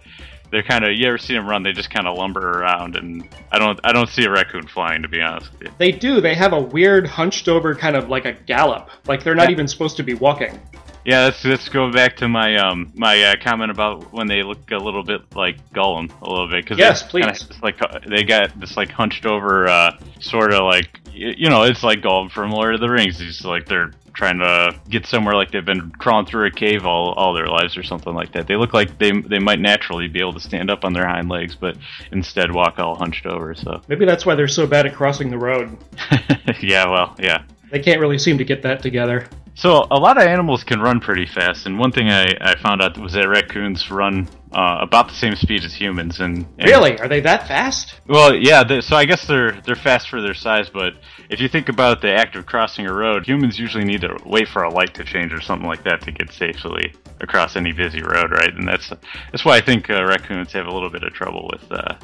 They're 0.51 0.63
kind 0.63 0.85
of. 0.85 0.93
You 0.93 1.07
ever 1.07 1.17
see 1.17 1.33
them 1.33 1.47
run? 1.47 1.63
They 1.63 1.73
just 1.73 1.89
kind 1.89 2.07
of 2.07 2.17
lumber 2.17 2.59
around, 2.59 2.95
and 2.95 3.27
I 3.51 3.59
don't. 3.59 3.79
I 3.83 3.91
don't 3.91 4.09
see 4.09 4.23
a 4.23 4.31
raccoon 4.31 4.67
flying, 4.67 5.01
to 5.01 5.07
be 5.07 5.21
honest 5.21 5.51
with 5.51 5.63
you. 5.63 5.69
They 5.77 5.91
do. 5.91 6.21
They 6.21 6.35
have 6.35 6.53
a 6.53 6.59
weird, 6.61 7.05
hunched 7.07 7.47
over 7.47 7.75
kind 7.75 7.95
of 7.95 8.09
like 8.09 8.25
a 8.25 8.31
gallop. 8.33 8.89
Like 9.07 9.23
they're 9.23 9.35
not 9.35 9.47
Yeah. 9.49 9.51
even 9.53 9.67
supposed 9.67 9.97
to 9.97 10.03
be 10.03 10.13
walking. 10.13 10.59
Yeah, 11.05 11.25
let's 11.25 11.43
let's 11.45 11.69
go 11.69 11.89
back 11.91 12.17
to 12.17 12.27
my 12.27 12.55
um 12.57 12.91
my 12.95 13.21
uh, 13.23 13.35
comment 13.41 13.71
about 13.71 14.11
when 14.13 14.27
they 14.27 14.43
look 14.43 14.71
a 14.71 14.77
little 14.77 15.03
bit 15.03 15.21
like 15.35 15.57
Gollum 15.71 16.11
a 16.21 16.29
little 16.29 16.49
bit 16.49 16.63
because 16.65 16.77
Yes, 16.77 17.09
kinda 17.09 17.31
please. 17.33 17.61
like 17.61 17.81
uh, 17.81 17.99
they 18.07 18.23
got 18.23 18.59
this 18.59 18.75
like 18.75 18.91
hunched 18.91 19.25
over 19.25 19.69
uh 19.69 19.97
sort 20.19 20.53
of 20.53 20.63
like 20.65 20.99
you 21.13 21.49
know 21.49 21.63
it's 21.63 21.81
like 21.81 21.99
Gollum 21.99 22.29
from 22.29 22.51
Lord 22.51 22.73
of 22.75 22.81
the 22.81 22.89
Rings. 22.89 23.21
It's 23.21 23.45
like 23.45 23.67
they're 23.67 23.91
trying 24.17 24.39
to 24.39 24.75
get 24.89 25.05
somewhere 25.05 25.35
like 25.35 25.51
they've 25.51 25.63
been 25.63 25.91
crawling 25.91 26.25
through 26.25 26.47
a 26.47 26.51
cave 26.51 26.87
all, 26.87 27.13
all 27.13 27.35
their 27.35 27.47
lives 27.47 27.77
or 27.77 27.83
something 27.83 28.15
like 28.15 28.33
that. 28.33 28.47
They 28.47 28.55
look 28.55 28.73
like 28.73 28.97
they 28.97 29.11
they 29.11 29.37
might 29.37 29.59
naturally 29.59 30.07
be 30.07 30.19
able 30.19 30.33
to 30.33 30.39
stand 30.39 30.71
up 30.71 30.83
on 30.83 30.91
their 30.91 31.07
hind 31.07 31.29
legs, 31.29 31.55
but 31.55 31.77
instead 32.11 32.51
walk 32.51 32.79
all 32.79 32.95
hunched 32.95 33.27
over. 33.27 33.53
So 33.53 33.79
Maybe 33.87 34.05
that's 34.05 34.25
why 34.25 34.33
they're 34.33 34.47
so 34.47 34.65
bad 34.65 34.87
at 34.87 34.95
crossing 34.95 35.29
the 35.29 35.37
road. 35.37 35.77
yeah, 36.61 36.89
well, 36.89 37.15
yeah. 37.19 37.43
They 37.71 37.79
can't 37.79 38.01
really 38.01 38.17
seem 38.17 38.39
to 38.39 38.43
get 38.43 38.63
that 38.63 38.81
together. 38.81 39.27
So 39.53 39.85
a 39.91 39.99
lot 39.99 40.17
of 40.17 40.23
animals 40.23 40.63
can 40.63 40.79
run 40.79 40.99
pretty 40.99 41.27
fast, 41.27 41.67
and 41.67 41.77
one 41.77 41.91
thing 41.91 42.09
I, 42.09 42.35
I 42.41 42.55
found 42.59 42.81
out 42.81 42.97
was 42.97 43.13
that 43.13 43.27
raccoons 43.27 43.91
run 43.91 44.27
uh, 44.51 44.77
about 44.81 45.09
the 45.09 45.13
same 45.13 45.35
speed 45.35 45.63
as 45.63 45.73
humans. 45.73 46.19
And, 46.19 46.45
and 46.57 46.69
Really? 46.69 46.99
Are 46.99 47.07
they 47.07 47.19
that 47.21 47.47
fast? 47.47 47.99
Well, 48.07 48.35
yeah. 48.35 48.79
so 48.79 48.95
I 48.95 49.05
guess 49.05 49.27
they're 49.27 49.59
they're 49.61 49.75
fast 49.75 50.09
for 50.09 50.21
their 50.21 50.33
size, 50.33 50.69
but 50.69 50.93
if 51.29 51.39
you 51.39 51.49
think 51.49 51.69
about 51.69 52.01
the 52.01 52.13
act 52.13 52.35
of 52.35 52.45
crossing 52.45 52.87
a 52.87 52.93
road, 52.93 53.25
humans 53.25 53.59
usually 53.59 53.83
need 53.83 54.01
to 54.01 54.17
wait 54.25 54.47
for 54.47 54.63
a 54.63 54.69
light 54.69 54.93
to 54.95 55.03
change 55.03 55.33
or 55.33 55.41
something 55.41 55.67
like 55.67 55.83
that 55.83 56.01
to 56.03 56.11
get 56.11 56.31
safely 56.31 56.93
across 57.19 57.55
any 57.55 57.73
busy 57.73 58.01
road, 58.01 58.31
right? 58.31 58.53
And 58.53 58.67
that's 58.67 58.89
that's 59.31 59.43
why 59.43 59.57
I 59.57 59.61
think 59.61 59.89
uh, 59.89 60.05
raccoons 60.05 60.53
have 60.53 60.67
a 60.67 60.71
little 60.71 60.89
bit 60.89 61.03
of 61.03 61.13
trouble 61.13 61.49
with 61.51 61.71
uh, 61.71 61.95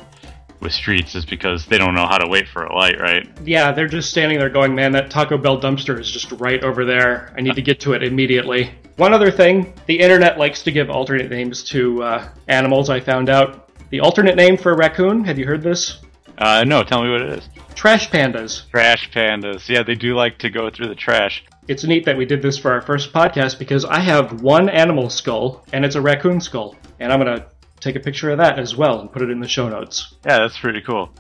with 0.63 0.73
streets, 0.73 1.13
is 1.15 1.25
because 1.25 1.65
they 1.65 1.77
don't 1.77 1.93
know 1.93 2.07
how 2.07 2.17
to 2.17 2.27
wait 2.27 2.47
for 2.47 2.63
a 2.63 2.75
light, 2.75 2.99
right? 2.99 3.27
Yeah, 3.43 3.71
they're 3.71 3.87
just 3.87 4.09
standing 4.09 4.39
there 4.39 4.49
going, 4.49 4.73
man, 4.73 4.91
that 4.93 5.11
Taco 5.11 5.37
Bell 5.37 5.59
dumpster 5.59 5.99
is 5.99 6.09
just 6.09 6.31
right 6.33 6.63
over 6.63 6.85
there. 6.85 7.33
I 7.37 7.41
need 7.41 7.55
to 7.55 7.61
get 7.61 7.79
to 7.81 7.93
it 7.93 8.03
immediately. 8.03 8.71
One 8.95 9.13
other 9.13 9.31
thing 9.31 9.73
the 9.85 9.99
internet 9.99 10.37
likes 10.37 10.63
to 10.63 10.71
give 10.71 10.89
alternate 10.89 11.29
names 11.29 11.63
to 11.65 12.01
uh, 12.03 12.29
animals, 12.47 12.89
I 12.89 12.99
found 12.99 13.29
out. 13.29 13.69
The 13.89 13.99
alternate 13.99 14.35
name 14.35 14.57
for 14.57 14.71
a 14.71 14.75
raccoon, 14.75 15.23
have 15.25 15.37
you 15.37 15.45
heard 15.45 15.61
this? 15.61 15.99
Uh, 16.37 16.63
no, 16.65 16.83
tell 16.83 17.03
me 17.03 17.11
what 17.11 17.21
it 17.21 17.29
is. 17.37 17.49
Trash 17.75 18.09
pandas. 18.09 18.69
Trash 18.69 19.11
pandas. 19.11 19.69
Yeah, 19.69 19.83
they 19.83 19.95
do 19.95 20.15
like 20.15 20.39
to 20.39 20.49
go 20.49 20.69
through 20.69 20.87
the 20.87 20.95
trash. 20.95 21.43
It's 21.67 21.83
neat 21.83 22.05
that 22.05 22.17
we 22.17 22.25
did 22.25 22.41
this 22.41 22.57
for 22.57 22.71
our 22.71 22.81
first 22.81 23.13
podcast 23.13 23.59
because 23.59 23.85
I 23.85 23.99
have 23.99 24.41
one 24.41 24.67
animal 24.69 25.09
skull, 25.09 25.63
and 25.73 25.85
it's 25.85 25.95
a 25.95 26.01
raccoon 26.01 26.41
skull. 26.41 26.75
And 26.99 27.11
I'm 27.11 27.19
going 27.19 27.37
to 27.37 27.45
take 27.83 27.95
a 27.95 27.99
picture 27.99 28.31
of 28.31 28.37
that 28.37 28.57
as 28.57 28.75
well 28.75 28.99
and 29.01 29.11
put 29.11 29.21
it 29.21 29.29
in 29.29 29.39
the 29.39 29.47
show 29.47 29.67
notes. 29.67 30.15
Yeah, 30.25 30.39
that's 30.39 30.57
pretty 30.57 30.81
cool. 30.81 31.13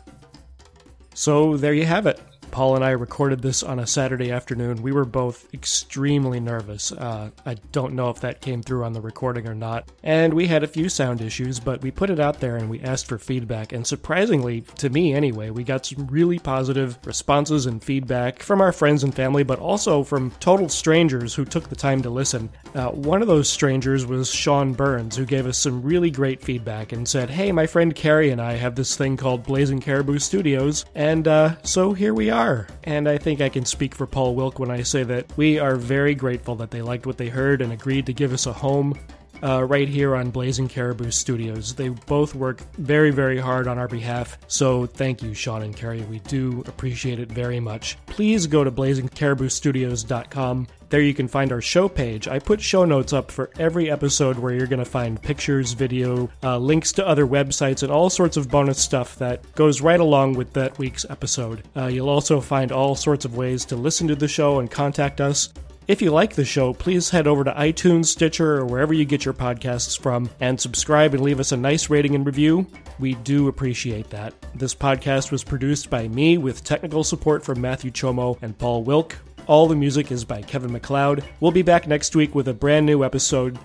So 1.13 1.57
there 1.57 1.73
you 1.73 1.85
have 1.85 2.07
it. 2.07 2.19
Paul 2.53 2.75
and 2.75 2.85
I 2.85 2.91
recorded 2.91 3.41
this 3.41 3.63
on 3.63 3.79
a 3.79 3.87
Saturday 3.87 4.31
afternoon. 4.31 4.83
We 4.83 4.91
were 4.91 5.05
both 5.05 5.51
extremely 5.55 6.39
nervous. 6.39 6.91
Uh, 6.91 7.31
I 7.47 7.55
don't 7.71 7.95
know 7.95 8.11
if 8.11 8.19
that 8.19 8.41
came 8.41 8.61
through 8.61 8.83
on 8.83 8.93
the 8.93 9.01
recording 9.01 9.47
or 9.47 9.55
not. 9.55 9.91
And 10.03 10.35
we 10.35 10.45
had 10.45 10.61
a 10.61 10.67
few 10.67 10.87
sound 10.87 11.21
issues, 11.21 11.59
but 11.59 11.81
we 11.81 11.89
put 11.89 12.11
it 12.11 12.19
out 12.19 12.39
there 12.39 12.57
and 12.57 12.69
we 12.69 12.79
asked 12.81 13.07
for 13.07 13.17
feedback. 13.17 13.73
And 13.73 13.87
surprisingly, 13.87 14.61
to 14.77 14.91
me 14.91 15.15
anyway, 15.15 15.49
we 15.49 15.63
got 15.63 15.83
some 15.83 16.05
really 16.05 16.37
positive 16.37 16.99
responses 17.05 17.65
and 17.65 17.83
feedback 17.83 18.43
from 18.43 18.61
our 18.61 18.71
friends 18.71 19.03
and 19.03 19.15
family, 19.15 19.41
but 19.41 19.57
also 19.57 20.03
from 20.03 20.29
total 20.39 20.69
strangers 20.69 21.33
who 21.33 21.45
took 21.45 21.69
the 21.69 21.75
time 21.75 22.03
to 22.03 22.11
listen. 22.11 22.51
Uh, 22.75 22.89
one 22.89 23.23
of 23.23 23.27
those 23.27 23.49
strangers 23.49 24.05
was 24.05 24.31
Sean 24.31 24.73
Burns, 24.73 25.15
who 25.15 25.25
gave 25.25 25.47
us 25.47 25.57
some 25.57 25.81
really 25.81 26.11
great 26.11 26.43
feedback 26.43 26.91
and 26.91 27.07
said, 27.07 27.31
Hey, 27.31 27.51
my 27.51 27.65
friend 27.65 27.95
Carrie 27.95 28.29
and 28.29 28.39
I 28.39 28.53
have 28.53 28.75
this 28.75 28.95
thing 28.95 29.17
called 29.17 29.41
Blazing 29.41 29.81
Caribou 29.81 30.19
Studios, 30.19 30.85
and 30.93 31.27
uh, 31.27 31.55
so 31.63 31.93
here 31.93 32.13
we 32.13 32.29
are. 32.43 32.67
And 32.83 33.07
I 33.07 33.17
think 33.17 33.41
I 33.41 33.49
can 33.49 33.65
speak 33.65 33.95
for 33.95 34.05
Paul 34.05 34.35
Wilk 34.35 34.59
when 34.59 34.71
I 34.71 34.83
say 34.83 35.03
that 35.03 35.25
we 35.37 35.59
are 35.59 35.75
very 35.75 36.15
grateful 36.15 36.55
that 36.55 36.71
they 36.71 36.81
liked 36.81 37.05
what 37.05 37.17
they 37.17 37.29
heard 37.29 37.61
and 37.61 37.71
agreed 37.71 38.05
to 38.07 38.13
give 38.13 38.33
us 38.33 38.45
a 38.45 38.53
home 38.53 38.97
uh, 39.43 39.63
right 39.63 39.89
here 39.89 40.15
on 40.15 40.31
Blazing 40.31 40.67
Caribou 40.67 41.11
Studios. 41.11 41.75
They 41.75 41.89
both 41.89 42.33
work 42.33 42.61
very, 42.77 43.11
very 43.11 43.37
hard 43.37 43.67
on 43.67 43.77
our 43.77 43.87
behalf. 43.87 44.37
So 44.47 44.85
thank 44.85 45.21
you, 45.21 45.33
Sean 45.33 45.61
and 45.63 45.75
Carrie. 45.75 46.01
We 46.03 46.19
do 46.19 46.63
appreciate 46.65 47.19
it 47.19 47.31
very 47.31 47.59
much. 47.59 47.97
Please 48.05 48.47
go 48.47 48.63
to 48.63 48.71
blazingcariboustudios.com. 48.71 50.67
There 50.89 51.01
you 51.01 51.13
can 51.15 51.27
find 51.27 51.51
our 51.51 51.61
show 51.61 51.89
page. 51.89 52.27
I 52.27 52.37
put 52.37 52.61
show 52.61 52.85
notes 52.85 53.13
up 53.13 53.31
for 53.31 53.49
every 53.57 53.89
episode 53.89 54.37
where 54.37 54.53
you're 54.53 54.67
going 54.67 54.77
to 54.77 54.85
find 54.85 55.19
pictures, 55.19 55.73
video, 55.73 56.29
uh, 56.43 56.59
links 56.59 56.91
to 56.93 57.07
other 57.07 57.25
websites, 57.25 57.81
and 57.81 57.91
all 57.91 58.11
sorts 58.11 58.37
of 58.37 58.49
bonus 58.49 58.77
stuff 58.77 59.15
that 59.15 59.41
goes 59.55 59.81
right 59.81 59.99
along 59.99 60.35
with 60.35 60.53
that 60.53 60.77
week's 60.77 61.03
episode. 61.09 61.63
Uh, 61.75 61.87
you'll 61.87 62.09
also 62.09 62.39
find 62.39 62.71
all 62.71 62.95
sorts 62.95 63.25
of 63.25 63.35
ways 63.35 63.65
to 63.65 63.75
listen 63.75 64.07
to 64.07 64.15
the 64.15 64.27
show 64.27 64.59
and 64.59 64.69
contact 64.69 65.19
us. 65.19 65.49
If 65.85 66.01
you 66.01 66.11
like 66.11 66.33
the 66.33 66.45
show, 66.45 66.73
please 66.73 67.09
head 67.09 67.27
over 67.27 67.43
to 67.43 67.51
iTunes, 67.51 68.05
Stitcher, 68.05 68.59
or 68.59 68.65
wherever 68.65 68.93
you 68.93 69.03
get 69.03 69.25
your 69.25 69.33
podcasts 69.33 69.99
from 69.99 70.29
and 70.39 70.59
subscribe 70.59 71.13
and 71.13 71.21
leave 71.21 71.41
us 71.41 71.51
a 71.51 71.57
nice 71.57 71.89
rating 71.89 72.15
and 72.15 72.25
review. 72.25 72.65
We 72.99 73.15
do 73.15 73.49
appreciate 73.49 74.09
that. 74.11 74.33
This 74.55 74.73
podcast 74.73 75.29
was 75.29 75.43
produced 75.43 75.89
by 75.89 76.07
me 76.07 76.37
with 76.37 76.63
technical 76.63 77.03
support 77.03 77.43
from 77.43 77.59
Matthew 77.59 77.91
Chomo 77.91 78.41
and 78.41 78.57
Paul 78.57 78.83
Wilk. 78.83 79.17
All 79.45 79.67
the 79.67 79.75
music 79.75 80.09
is 80.09 80.23
by 80.23 80.41
Kevin 80.41 80.71
MacLeod. 80.71 81.21
We'll 81.41 81.51
be 81.51 81.63
back 81.63 81.85
next 81.85 82.15
week 82.15 82.33
with 82.33 82.47
a 82.47 82.53
brand 82.53 82.85
new 82.85 83.03
episode. 83.03 83.59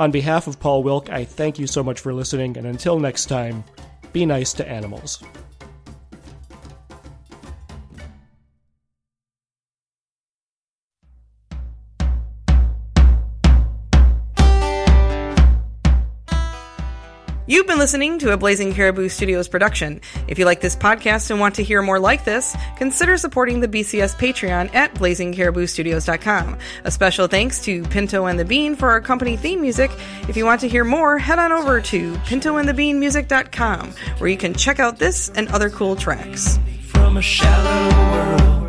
On 0.00 0.10
behalf 0.10 0.48
of 0.48 0.58
Paul 0.58 0.82
Wilk, 0.82 1.10
I 1.10 1.24
thank 1.24 1.60
you 1.60 1.68
so 1.68 1.84
much 1.84 2.00
for 2.00 2.12
listening, 2.12 2.56
and 2.56 2.66
until 2.66 2.98
next 2.98 3.26
time, 3.26 3.62
be 4.12 4.26
nice 4.26 4.52
to 4.54 4.68
animals. 4.68 5.22
You've 17.52 17.66
been 17.66 17.78
listening 17.78 18.18
to 18.20 18.32
a 18.32 18.38
Blazing 18.38 18.72
Caribou 18.72 19.10
Studios 19.10 19.46
production. 19.46 20.00
If 20.26 20.38
you 20.38 20.46
like 20.46 20.62
this 20.62 20.74
podcast 20.74 21.30
and 21.30 21.38
want 21.38 21.56
to 21.56 21.62
hear 21.62 21.82
more 21.82 22.00
like 22.00 22.24
this, 22.24 22.56
consider 22.76 23.18
supporting 23.18 23.60
the 23.60 23.68
BCS 23.68 24.16
Patreon 24.16 24.74
at 24.74 24.94
blazingcariboustudios.com. 24.94 26.56
A 26.84 26.90
special 26.90 27.26
thanks 27.26 27.62
to 27.64 27.82
Pinto 27.82 28.24
and 28.24 28.40
the 28.40 28.46
Bean 28.46 28.74
for 28.74 28.88
our 28.88 29.02
company 29.02 29.36
theme 29.36 29.60
music. 29.60 29.90
If 30.30 30.36
you 30.38 30.46
want 30.46 30.62
to 30.62 30.68
hear 30.68 30.82
more, 30.82 31.18
head 31.18 31.38
on 31.38 31.52
over 31.52 31.78
to 31.82 32.14
pintoandthebeanmusic.com 32.14 33.90
where 34.16 34.30
you 34.30 34.38
can 34.38 34.54
check 34.54 34.80
out 34.80 34.98
this 34.98 35.28
and 35.34 35.46
other 35.48 35.68
cool 35.68 35.94
tracks. 35.94 36.58
from 36.86 37.18
a 37.18 37.22
shallow 37.22 38.12
world. 38.12 38.61